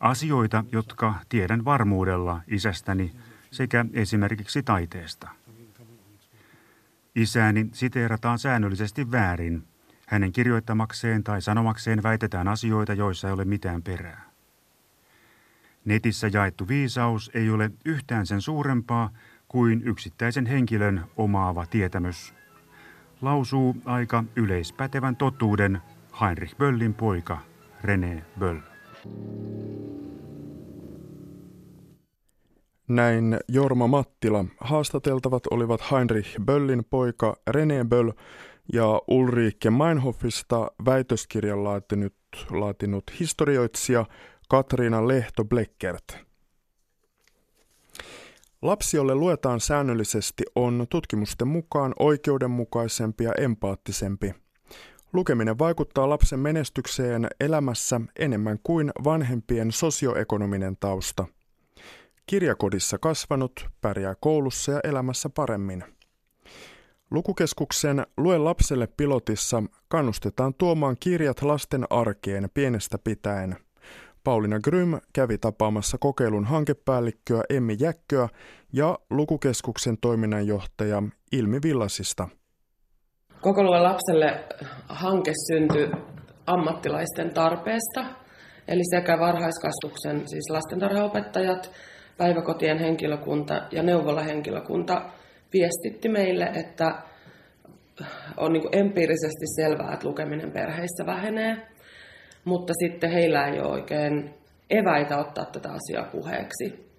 Asioita, 0.00 0.64
jotka 0.72 1.14
tiedän 1.28 1.64
varmuudella 1.64 2.40
isästäni 2.46 3.12
sekä 3.52 3.84
esimerkiksi 3.92 4.62
taiteesta. 4.62 5.28
Isääni 7.14 7.68
siteerataan 7.72 8.38
säännöllisesti 8.38 9.10
väärin. 9.10 9.64
Hänen 10.06 10.32
kirjoittamakseen 10.32 11.24
tai 11.24 11.42
sanomakseen 11.42 12.02
väitetään 12.02 12.48
asioita, 12.48 12.94
joissa 12.94 13.28
ei 13.28 13.34
ole 13.34 13.44
mitään 13.44 13.82
perää. 13.82 14.30
Netissä 15.84 16.30
jaettu 16.32 16.68
viisaus 16.68 17.30
ei 17.34 17.50
ole 17.50 17.70
yhtään 17.84 18.26
sen 18.26 18.40
suurempaa 18.40 19.10
kuin 19.48 19.82
yksittäisen 19.84 20.46
henkilön 20.46 21.04
omaava 21.16 21.66
tietämys. 21.66 22.34
Lausuu 23.22 23.76
aika 23.84 24.24
yleispätevän 24.36 25.16
totuuden 25.16 25.82
Heinrich 26.20 26.56
Böllin 26.56 26.94
poika 26.94 27.38
René 27.82 28.22
Böll. 28.38 28.58
Näin 32.88 33.38
Jorma 33.48 33.86
Mattila. 33.86 34.44
Haastateltavat 34.60 35.42
olivat 35.50 35.80
Heinrich 35.90 36.40
Böllin 36.40 36.84
poika 36.90 37.36
René 37.50 37.84
Böll 37.88 38.12
ja 38.72 39.02
Ulrike 39.08 39.70
Meinhoffista 39.70 40.70
väitöskirjan 40.84 41.64
laatinut, 41.64 42.14
laatinut 42.50 43.04
historioitsija 43.20 44.06
Katriina 44.48 45.08
Lehto-Bleckert. 45.08 46.18
Lapsi, 48.62 48.96
jolle 48.96 49.14
luetaan 49.14 49.60
säännöllisesti, 49.60 50.44
on 50.54 50.86
tutkimusten 50.90 51.48
mukaan 51.48 51.94
oikeudenmukaisempi 51.98 53.24
ja 53.24 53.32
empaattisempi. 53.38 54.34
Lukeminen 55.12 55.58
vaikuttaa 55.58 56.08
lapsen 56.08 56.38
menestykseen 56.38 57.28
elämässä 57.40 58.00
enemmän 58.18 58.58
kuin 58.62 58.92
vanhempien 59.04 59.72
sosioekonominen 59.72 60.76
tausta– 60.76 61.26
Kirjakodissa 62.32 62.98
kasvanut 62.98 63.66
pärjää 63.80 64.14
koulussa 64.20 64.72
ja 64.72 64.80
elämässä 64.84 65.28
paremmin. 65.28 65.84
Lukukeskuksen 67.10 68.06
Lue 68.16 68.38
lapselle 68.38 68.88
pilotissa 68.96 69.62
kannustetaan 69.88 70.54
tuomaan 70.54 70.96
kirjat 71.00 71.42
lasten 71.42 71.84
arkeen 71.90 72.48
pienestä 72.54 72.98
pitäen. 73.04 73.56
Pauliina 74.24 74.60
Grym 74.60 75.00
kävi 75.12 75.38
tapaamassa 75.38 75.98
kokeilun 75.98 76.44
hankepäällikköä 76.44 77.42
Emmi 77.50 77.76
Jäkköä 77.80 78.28
ja 78.72 78.98
lukukeskuksen 79.10 79.98
toiminnanjohtaja 80.00 81.02
Ilmi 81.32 81.58
Villasista. 81.62 82.28
Koko 83.40 83.62
Lue 83.62 83.80
lapselle 83.80 84.44
hanke 84.88 85.32
syntyi 85.52 85.90
ammattilaisten 86.46 87.34
tarpeesta, 87.34 88.04
eli 88.68 88.82
sekä 88.90 89.18
varhaiskasvatuksen, 89.18 90.28
siis 90.28 90.50
lastentarhaopettajat, 90.50 91.70
päiväkotien 92.16 92.78
henkilökunta 92.78 93.62
ja 93.70 93.82
neuvolahenkilökunta 93.82 95.10
viestitti 95.52 96.08
meille, 96.08 96.44
että 96.44 97.02
on 98.36 98.52
niin 98.52 98.68
empiirisesti 98.72 99.46
selvää, 99.56 99.94
että 99.94 100.08
lukeminen 100.08 100.52
perheissä 100.52 101.06
vähenee, 101.06 101.56
mutta 102.44 102.72
sitten 102.84 103.10
heillä 103.10 103.46
ei 103.46 103.60
ole 103.60 103.72
oikein 103.72 104.34
eväitä 104.70 105.18
ottaa 105.18 105.44
tätä 105.44 105.68
asiaa 105.68 106.10
puheeksi. 106.12 106.92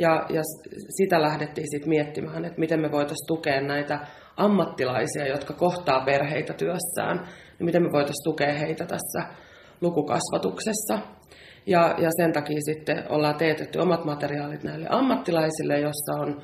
Ja, 0.00 0.26
ja 0.28 0.42
sitä 0.88 1.22
lähdettiin 1.22 1.70
sitten 1.70 1.88
miettimään, 1.88 2.44
että 2.44 2.60
miten 2.60 2.80
me 2.80 2.92
voitaisiin 2.92 3.26
tukea 3.26 3.60
näitä 3.60 3.98
ammattilaisia, 4.36 5.26
jotka 5.26 5.54
kohtaa 5.54 6.04
perheitä 6.04 6.52
työssään, 6.52 7.16
niin 7.58 7.64
miten 7.64 7.82
me 7.82 7.92
voitaisiin 7.92 8.24
tukea 8.24 8.52
heitä 8.52 8.86
tässä 8.86 9.22
lukukasvatuksessa. 9.80 11.15
Ja, 11.66 11.94
ja 11.98 12.10
sen 12.16 12.32
takia 12.32 12.60
sitten 12.60 13.04
ollaan 13.08 13.36
teetetty 13.36 13.78
omat 13.78 14.04
materiaalit 14.04 14.64
näille 14.64 14.86
ammattilaisille, 14.90 15.80
jossa 15.80 16.12
on, 16.20 16.42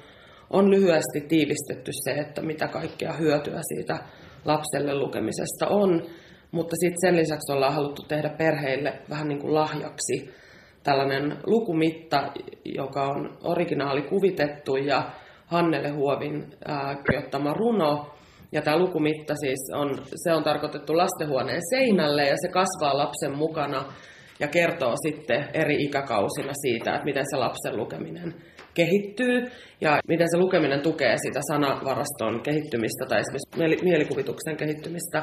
on 0.50 0.70
lyhyesti 0.70 1.20
tiivistetty 1.28 1.90
se, 2.04 2.10
että 2.10 2.42
mitä 2.42 2.68
kaikkea 2.68 3.12
hyötyä 3.12 3.60
siitä 3.62 3.98
lapselle 4.44 4.94
lukemisesta 4.94 5.68
on. 5.68 6.02
Mutta 6.50 6.76
sitten 6.80 7.00
sen 7.00 7.16
lisäksi 7.16 7.52
ollaan 7.52 7.74
haluttu 7.74 8.02
tehdä 8.08 8.28
perheille 8.38 8.92
vähän 9.10 9.28
niin 9.28 9.40
kuin 9.40 9.54
lahjaksi 9.54 10.34
tällainen 10.82 11.36
lukumitta, 11.46 12.32
joka 12.64 13.02
on 13.02 13.38
originaali 13.44 14.02
kuvitettu 14.02 14.76
ja 14.76 15.10
Hannele 15.46 15.88
Huovin 15.88 16.46
ää, 16.64 16.96
kirjoittama 17.06 17.54
runo. 17.54 18.06
Ja 18.52 18.62
tämä 18.62 18.78
lukumitta 18.78 19.34
siis 19.34 19.70
on, 19.74 19.98
se 20.24 20.32
on 20.32 20.44
tarkoitettu 20.44 20.96
lastenhuoneen 20.96 21.60
seinälle 21.70 22.22
ja 22.26 22.36
se 22.36 22.48
kasvaa 22.48 22.98
lapsen 22.98 23.38
mukana 23.38 23.84
ja 24.42 24.48
kertoo 24.48 24.94
sitten 25.06 25.48
eri 25.54 25.76
ikäkausina 25.78 26.52
siitä, 26.62 26.90
että 26.94 27.04
miten 27.04 27.24
se 27.30 27.36
lapsen 27.36 27.76
lukeminen 27.76 28.34
kehittyy 28.74 29.36
ja 29.80 29.98
miten 30.08 30.30
se 30.30 30.38
lukeminen 30.38 30.80
tukee 30.80 31.16
sitä 31.26 31.40
sanavaraston 31.50 32.42
kehittymistä 32.42 33.04
tai 33.08 33.20
esimerkiksi 33.20 33.84
mielikuvituksen 33.84 34.56
kehittymistä 34.56 35.22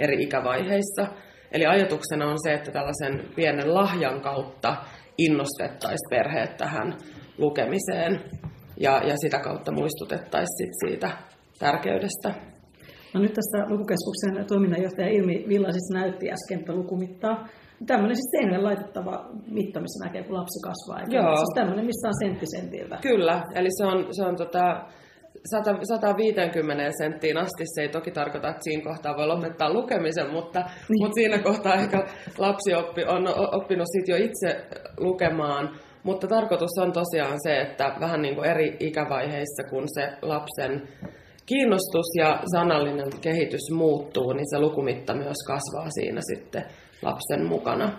eri 0.00 0.22
ikävaiheissa. 0.22 1.06
Eli 1.52 1.66
ajatuksena 1.66 2.30
on 2.30 2.38
se, 2.44 2.54
että 2.54 2.70
tällaisen 2.70 3.34
pienen 3.36 3.74
lahjan 3.74 4.20
kautta 4.20 4.76
innostettaisiin 5.18 6.10
perheet 6.10 6.56
tähän 6.56 6.96
lukemiseen 7.38 8.20
ja, 8.80 9.02
ja 9.04 9.14
sitä 9.16 9.38
kautta 9.38 9.72
muistutettaisiin 9.72 10.72
siitä 10.84 11.10
tärkeydestä. 11.58 12.34
No 13.14 13.20
nyt 13.20 13.32
tässä 13.32 13.58
lukukeskuksen 13.68 14.46
toiminnanjohtaja 14.46 15.08
Ilmi 15.08 15.44
Villasis 15.48 15.90
näytti 15.94 16.26
äsken 16.30 16.76
lukumittaa. 16.76 17.48
Tämmöinen 17.86 18.16
siis 18.16 18.30
seinälle 18.30 18.64
laitettava 18.64 19.30
mitta, 19.50 19.80
missä 19.80 20.04
näkee, 20.04 20.22
kun 20.22 20.36
lapsi 20.36 20.60
kasvaa. 20.68 21.00
Eikä 21.00 21.16
Joo. 21.16 21.36
Siis 21.36 21.54
tämmöinen, 21.54 21.86
missä 21.86 22.08
on 22.08 22.18
sentti 22.24 22.46
sentiltä. 22.56 22.98
Kyllä, 23.02 23.42
eli 23.54 23.68
se 23.78 23.86
on, 23.86 24.06
se 24.14 24.24
on 24.24 24.36
tota, 24.36 24.84
150 25.44 26.90
senttiin 26.98 27.36
asti. 27.36 27.64
Se 27.74 27.82
ei 27.82 27.88
toki 27.88 28.10
tarkoita, 28.10 28.48
että 28.48 28.62
siinä 28.62 28.82
kohtaa 28.82 29.16
voi 29.16 29.26
lopettaa 29.26 29.72
lukemisen, 29.72 30.30
mutta, 30.32 30.60
niin. 30.60 31.02
mutta 31.02 31.14
siinä 31.14 31.38
kohtaa 31.38 31.74
ehkä 31.74 32.06
lapsi 32.38 32.74
oppi, 32.74 33.04
on 33.04 33.28
oppinut 33.52 33.86
sit 33.92 34.08
jo 34.08 34.16
itse 34.16 34.66
lukemaan. 34.96 35.70
Mutta 36.02 36.26
tarkoitus 36.26 36.78
on 36.82 36.92
tosiaan 36.92 37.38
se, 37.42 37.60
että 37.60 37.96
vähän 38.00 38.22
niin 38.22 38.34
kuin 38.34 38.50
eri 38.50 38.76
ikävaiheissa, 38.80 39.62
kun 39.70 39.84
se 39.94 40.12
lapsen 40.22 40.88
kiinnostus 41.46 42.06
ja 42.18 42.40
sanallinen 42.54 43.08
kehitys 43.20 43.70
muuttuu, 43.72 44.32
niin 44.32 44.50
se 44.50 44.58
lukumitta 44.58 45.14
myös 45.14 45.36
kasvaa 45.46 45.90
siinä 45.90 46.20
sitten 46.34 46.64
lapsen 47.02 47.46
mukana. 47.46 47.92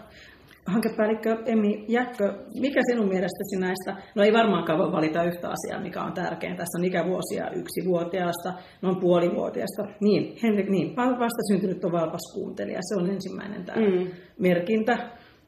Hankepäällikkö 0.65 1.37
Emmi 1.45 1.85
Jäkkö, 1.87 2.33
mikä 2.59 2.81
sinun 2.89 3.07
mielestäsi 3.07 3.55
näistä, 3.59 3.95
no 4.15 4.23
ei 4.23 4.33
varmaankaan 4.33 4.79
voi 4.79 4.91
valita 4.91 5.23
yhtä 5.23 5.49
asiaa, 5.49 5.81
mikä 5.81 6.01
on 6.01 6.13
tärkein. 6.13 6.55
Tässä 6.57 6.77
on 6.79 6.85
ikävuosia 6.85 7.51
yksivuotiaasta, 7.51 8.53
noin 8.81 8.99
puolivuotiaasta. 8.99 9.83
Niin, 10.01 10.37
Henrik, 10.43 10.69
niin, 10.69 10.95
vasta 10.95 11.41
syntynyt 11.51 11.85
on 11.85 11.91
valpas 11.91 12.33
kuuntelija, 12.33 12.79
se 12.81 12.95
on 13.01 13.09
ensimmäinen 13.09 13.65
tämä 13.65 13.81
mm. 13.81 14.07
merkintä. 14.39 14.93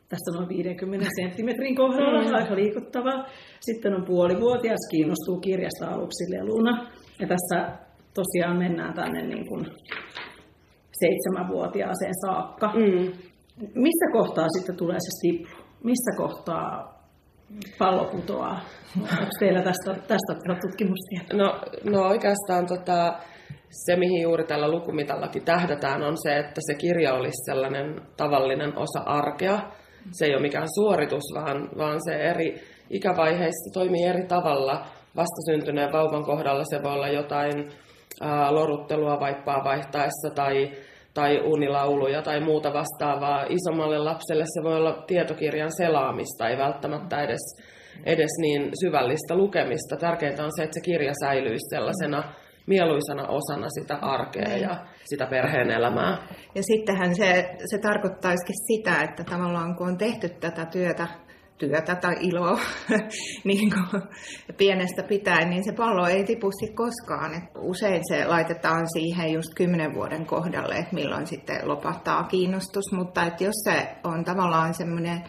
Tässä 0.10 0.32
noin 0.38 0.50
50 0.50 1.10
senttimetrin 1.22 1.76
kohdalla, 1.76 2.22
mm. 2.22 2.36
aika 2.36 2.56
liikuttavaa. 2.56 3.26
Sitten 3.60 3.94
on 3.94 4.06
puolivuotias, 4.06 4.88
kiinnostuu 4.92 5.40
kirjasta 5.40 5.88
aluksi 5.88 6.24
leluna. 6.32 6.92
Ja 7.20 7.28
tässä 7.28 7.78
tosiaan 8.14 8.58
mennään 8.58 8.94
tänne 8.94 9.22
niin 9.28 9.48
kuin 9.48 9.66
seitsemänvuotiaaseen 10.92 12.14
saakka. 12.26 12.68
Mm. 12.68 13.12
Missä 13.58 14.06
kohtaa 14.12 14.48
sitten 14.58 14.78
tulee 14.78 14.98
se 15.00 15.12
stiplu? 15.18 15.66
Missä 15.84 16.12
kohtaa 16.18 17.02
pallo 17.80 18.06
putoaa? 18.06 18.62
Onko 19.02 19.32
teillä 19.40 19.62
tästä, 19.64 19.94
tästä 19.94 20.34
tutkimusta? 20.62 21.34
No, 21.34 21.62
no 21.84 22.08
oikeastaan 22.08 22.68
tota, 22.68 23.14
se, 23.70 23.96
mihin 23.96 24.22
juuri 24.22 24.44
tällä 24.44 24.72
lukumitallakin 24.72 25.46
tähdätään, 25.46 26.04
on 26.04 26.18
se, 26.24 26.38
että 26.38 26.62
se 26.68 26.74
kirja 26.78 27.14
olisi 27.14 27.46
sellainen 27.46 28.02
tavallinen 28.18 28.78
osa 28.78 29.00
arkea. 29.06 29.60
Se 30.12 30.26
ei 30.26 30.34
ole 30.34 30.42
mikään 30.42 30.68
suoritus, 30.80 31.24
vaan, 31.36 31.70
vaan 31.78 32.00
se 32.10 32.16
eri 32.16 32.62
ikävaiheissa 32.90 33.74
toimii 33.74 34.06
eri 34.06 34.28
tavalla. 34.28 34.86
Vastasyntyneen 35.16 35.92
vauvan 35.92 36.24
kohdalla 36.24 36.64
se 36.64 36.84
voi 36.84 36.94
olla 36.94 37.08
jotain 37.08 37.70
ää, 38.22 38.54
loruttelua 38.54 39.20
vaippaa 39.20 39.64
vaihtaessa 39.64 40.30
tai 40.36 40.72
tai 41.14 41.42
unilauluja 41.42 42.22
tai 42.22 42.40
muuta 42.40 42.74
vastaavaa. 42.74 43.46
Isommalle 43.50 43.98
lapselle 43.98 44.44
se 44.46 44.64
voi 44.64 44.76
olla 44.76 45.04
tietokirjan 45.08 45.72
selaamista, 45.78 46.50
ei 46.50 46.58
välttämättä 46.58 47.22
edes, 47.22 47.44
edes 48.06 48.32
niin 48.42 48.72
syvällistä 48.86 49.36
lukemista. 49.36 49.96
Tärkeintä 49.98 50.44
on 50.44 50.52
se, 50.56 50.64
että 50.64 50.74
se 50.74 50.82
kirja 50.86 51.14
säilyisi 51.24 51.70
sellaisena 51.70 52.24
mieluisana 52.68 53.28
osana 53.28 53.68
sitä 53.70 53.96
arkea 53.96 54.58
ja 54.58 54.86
sitä 55.04 55.26
perheen 55.26 55.72
elämää. 55.72 56.18
Ja 56.56 56.64
sittenhän 56.64 57.16
se, 57.16 57.50
se 57.66 57.78
tarkoittaisikin 57.82 58.56
sitä, 58.68 59.04
että 59.04 59.24
tavallaan 59.24 59.76
kun 59.76 59.88
on 59.88 59.98
tehty 59.98 60.30
tätä 60.30 60.66
työtä 60.66 61.08
työtä 61.58 61.96
tai 61.96 62.16
iloa 62.20 62.60
niin 63.44 63.72
kuin 63.72 64.02
pienestä 64.58 65.04
pitäen, 65.04 65.50
niin 65.50 65.64
se 65.64 65.72
pallo 65.72 66.08
ei 66.08 66.24
tipusi 66.24 66.74
koskaan. 66.76 67.34
Et 67.34 67.44
usein 67.60 68.02
se 68.08 68.26
laitetaan 68.26 68.88
siihen 68.94 69.34
just 69.34 69.50
kymmenen 69.56 69.94
vuoden 69.94 70.26
kohdalle, 70.26 70.76
että 70.76 70.96
milloin 70.96 71.28
sitten 71.28 71.68
lopahtaa 71.68 72.24
kiinnostus, 72.24 72.92
mutta 72.92 73.24
että 73.26 73.44
jos 73.44 73.56
se 73.64 73.88
on 74.04 74.24
tavallaan 74.24 74.74
semmoinen 74.74 75.24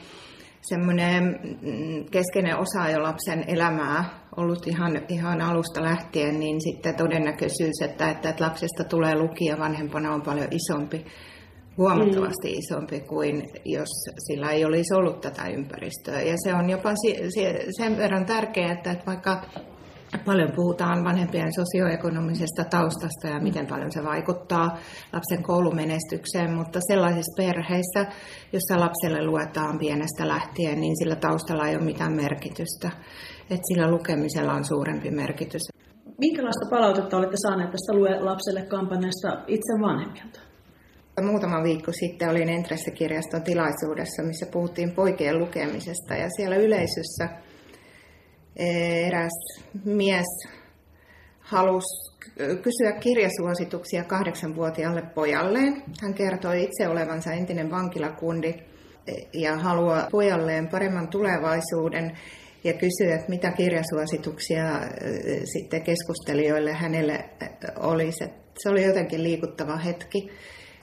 semmoinen 0.63 1.25
mm, 1.25 2.05
keskeinen 2.11 2.59
osa 2.59 2.91
jo 2.91 3.03
lapsen 3.03 3.45
elämää 3.47 4.05
ollut 4.37 4.67
ihan, 4.67 5.03
ihan 5.09 5.41
alusta 5.41 5.83
lähtien, 5.83 6.41
niin 6.41 6.61
sitten 6.61 6.97
todennäköisyys, 6.97 7.83
että, 7.83 8.11
että 8.11 8.35
lapsesta 8.41 8.85
tulee 8.85 9.15
lukija 9.15 9.59
vanhempana 9.59 10.15
on 10.15 10.23
paljon 10.23 10.49
isompi 10.51 11.05
huomattavasti 11.79 12.49
mm. 12.49 12.59
isompi 12.59 13.01
kuin 13.01 13.49
jos 13.65 13.89
sillä 14.19 14.51
ei 14.51 14.65
olisi 14.65 14.95
ollut 14.95 15.21
tätä 15.21 15.49
ympäristöä. 15.49 16.21
Ja 16.21 16.35
se 16.45 16.55
on 16.55 16.71
jopa 16.71 16.91
sen 17.77 17.97
verran 17.97 18.27
tärkeää, 18.27 18.73
että 18.73 18.97
vaikka 19.07 19.43
paljon 20.25 20.53
puhutaan 20.57 21.05
vanhempien 21.05 21.53
sosioekonomisesta 21.53 22.65
taustasta 22.65 23.29
ja 23.29 23.41
miten 23.41 23.67
paljon 23.67 23.93
se 23.93 24.05
vaikuttaa 24.05 24.79
lapsen 25.13 25.43
koulumenestykseen, 25.43 26.55
mutta 26.55 26.81
sellaisissa 26.89 27.43
perheissä, 27.43 28.07
jossa 28.53 28.81
lapselle 28.81 29.27
luetaan 29.27 29.79
pienestä 29.79 30.29
lähtien, 30.29 30.81
niin 30.81 30.97
sillä 30.97 31.17
taustalla 31.17 31.69
ei 31.69 31.77
ole 31.77 31.85
mitään 31.85 32.13
merkitystä. 32.13 32.91
Että 33.51 33.67
sillä 33.75 33.91
lukemisella 33.91 34.53
on 34.53 34.65
suurempi 34.65 35.11
merkitys. 35.11 35.63
Minkälaista 36.19 36.67
palautetta 36.71 37.17
olette 37.17 37.37
saaneet 37.37 37.71
tästä 37.71 37.95
Lue 37.95 38.21
lapselle 38.21 38.63
kampanjasta 38.63 39.29
itse 39.47 39.73
vanhemmilta? 39.81 40.52
Muutama 41.21 41.63
viikko 41.63 41.93
sitten 41.93 42.29
olin 42.29 42.49
Entresse-kirjaston 42.49 43.43
tilaisuudessa, 43.43 44.23
missä 44.23 44.47
puhuttiin 44.47 44.93
poikien 44.93 45.39
lukemisesta 45.39 46.15
ja 46.15 46.29
siellä 46.37 46.57
yleisössä 46.57 47.29
eh, 48.57 49.07
eräs 49.07 49.63
mies 49.85 50.27
halusi 51.41 52.13
kysyä 52.37 52.93
kirjasuosituksia 53.01 54.05
kahdeksanvuotiaalle 54.05 55.03
pojalleen. 55.03 55.83
Hän 56.03 56.15
kertoi 56.15 56.63
itse 56.63 56.89
olevansa 56.89 57.33
entinen 57.33 57.71
vankilakundi 57.71 58.49
eh, 59.07 59.29
ja 59.33 59.57
haluaa 59.57 60.09
pojalleen 60.11 60.69
paremman 60.69 61.09
tulevaisuuden 61.09 62.19
ja 62.65 62.73
kysyi, 62.73 63.13
että 63.13 63.29
mitä 63.29 63.51
kirjasuosituksia 63.51 64.79
eh, 64.79 65.43
sitten 65.45 65.83
keskustelijoille 65.83 66.73
hänelle 66.73 67.25
olisi. 67.77 68.25
Se 68.59 68.69
oli 68.69 68.85
jotenkin 68.85 69.23
liikuttava 69.23 69.77
hetki. 69.77 70.31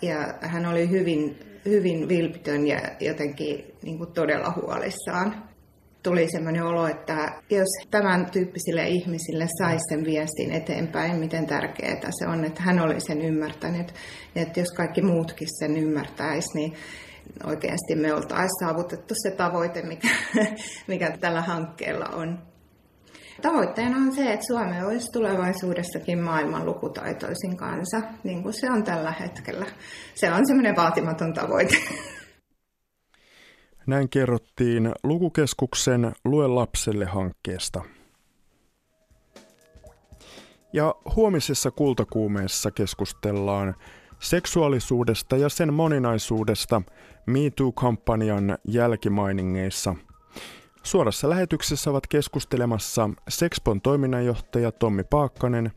Ja 0.01 0.33
hän 0.41 0.65
oli 0.65 0.89
hyvin, 0.89 1.39
hyvin 1.65 2.07
vilpitön 2.07 2.67
ja 2.67 2.79
jotenkin 2.99 3.65
niin 3.83 3.97
kuin 3.97 4.11
todella 4.11 4.53
huolissaan. 4.61 5.49
Tuli 6.03 6.27
sellainen 6.31 6.63
olo, 6.63 6.87
että 6.87 7.41
jos 7.49 7.67
tämän 7.91 8.31
tyyppisille 8.31 8.87
ihmisille 8.87 9.47
saisi 9.57 9.83
sen 9.89 10.05
viestin 10.05 10.51
eteenpäin, 10.51 11.19
miten 11.19 11.45
tärkeää 11.45 12.11
se 12.19 12.27
on, 12.27 12.45
että 12.45 12.61
hän 12.61 12.79
oli 12.79 12.99
sen 12.99 13.21
ymmärtänyt. 13.21 13.93
Että 14.35 14.59
jos 14.59 14.71
kaikki 14.71 15.01
muutkin 15.01 15.47
sen 15.59 15.77
ymmärtäisi, 15.77 16.49
niin 16.53 16.73
oikeasti 17.45 17.95
me 17.95 18.13
oltaisiin 18.13 18.59
saavutettu 18.59 19.13
se 19.23 19.31
tavoite, 19.31 19.81
mikä, 19.81 20.07
mikä 20.87 21.17
tällä 21.19 21.41
hankkeella 21.41 22.05
on. 22.05 22.49
Tavoitteena 23.41 23.97
on 23.97 24.15
se, 24.15 24.33
että 24.33 24.45
Suomi 24.47 24.81
olisi 24.83 25.11
tulevaisuudessakin 25.13 26.19
maailman 26.19 26.65
lukutaitoisin 26.65 27.57
kansa, 27.57 28.01
niin 28.23 28.43
kuin 28.43 28.53
se 28.53 28.71
on 28.71 28.83
tällä 28.83 29.11
hetkellä. 29.11 29.65
Se 30.15 30.31
on 30.31 30.47
semmoinen 30.47 30.75
vaatimaton 30.75 31.33
tavoite. 31.33 31.75
Näin 33.87 34.09
kerrottiin 34.09 34.91
Lukukeskuksen 35.03 36.11
Lue 36.25 36.47
lapselle 36.47 37.05
hankkeesta. 37.05 37.81
Ja 40.73 40.95
huomisessa 41.15 41.71
kultakuumeessa 41.71 42.71
keskustellaan 42.71 43.75
seksuaalisuudesta 44.19 45.37
ja 45.37 45.49
sen 45.49 45.73
moninaisuudesta 45.73 46.81
MeToo-kampanjan 47.25 48.57
jälkimainingeissa– 48.67 49.95
Suorassa 50.83 51.29
lähetyksessä 51.29 51.89
ovat 51.89 52.07
keskustelemassa 52.07 53.09
Sexpon 53.29 53.81
toiminnanjohtaja 53.81 54.71
Tommi 54.71 55.03
Paakkanen, 55.03 55.71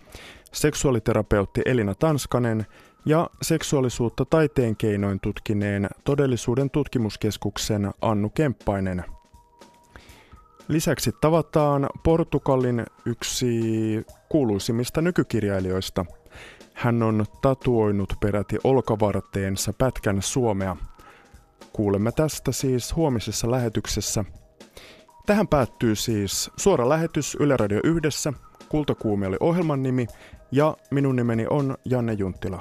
seksuaaliterapeutti 0.52 1.62
Elina 1.66 1.94
Tanskanen 1.94 2.66
ja 3.06 3.30
seksuaalisuutta 3.42 4.24
taiteen 4.24 4.76
keinoin 4.76 5.20
tutkineen 5.20 5.88
todellisuuden 6.04 6.70
tutkimuskeskuksen 6.70 7.90
Annu 8.02 8.30
Kemppainen. 8.30 9.04
Lisäksi 10.68 11.12
tavataan 11.20 11.88
Portugalin 12.02 12.86
yksi 13.06 13.60
kuuluisimmista 14.28 15.00
nykykirjailijoista. 15.00 16.04
Hän 16.74 17.02
on 17.02 17.24
tatuoinut 17.42 18.12
peräti 18.20 18.58
olkavarteensa 18.64 19.72
pätkän 19.72 20.22
Suomea. 20.22 20.76
Kuulemme 21.72 22.12
tästä 22.12 22.52
siis 22.52 22.96
huomisessa 22.96 23.50
lähetyksessä– 23.50 24.24
Tähän 25.26 25.48
päättyy 25.48 25.94
siis 25.94 26.50
suora 26.56 26.88
lähetys 26.88 27.36
Yle 27.40 27.56
Radio 27.56 27.80
Yhdessä. 27.84 28.32
Kultakuumi 28.68 29.26
oli 29.26 29.36
ohjelman 29.40 29.82
nimi 29.82 30.06
ja 30.52 30.76
minun 30.90 31.16
nimeni 31.16 31.46
on 31.50 31.76
Janne 31.84 32.12
Junttila. 32.12 32.58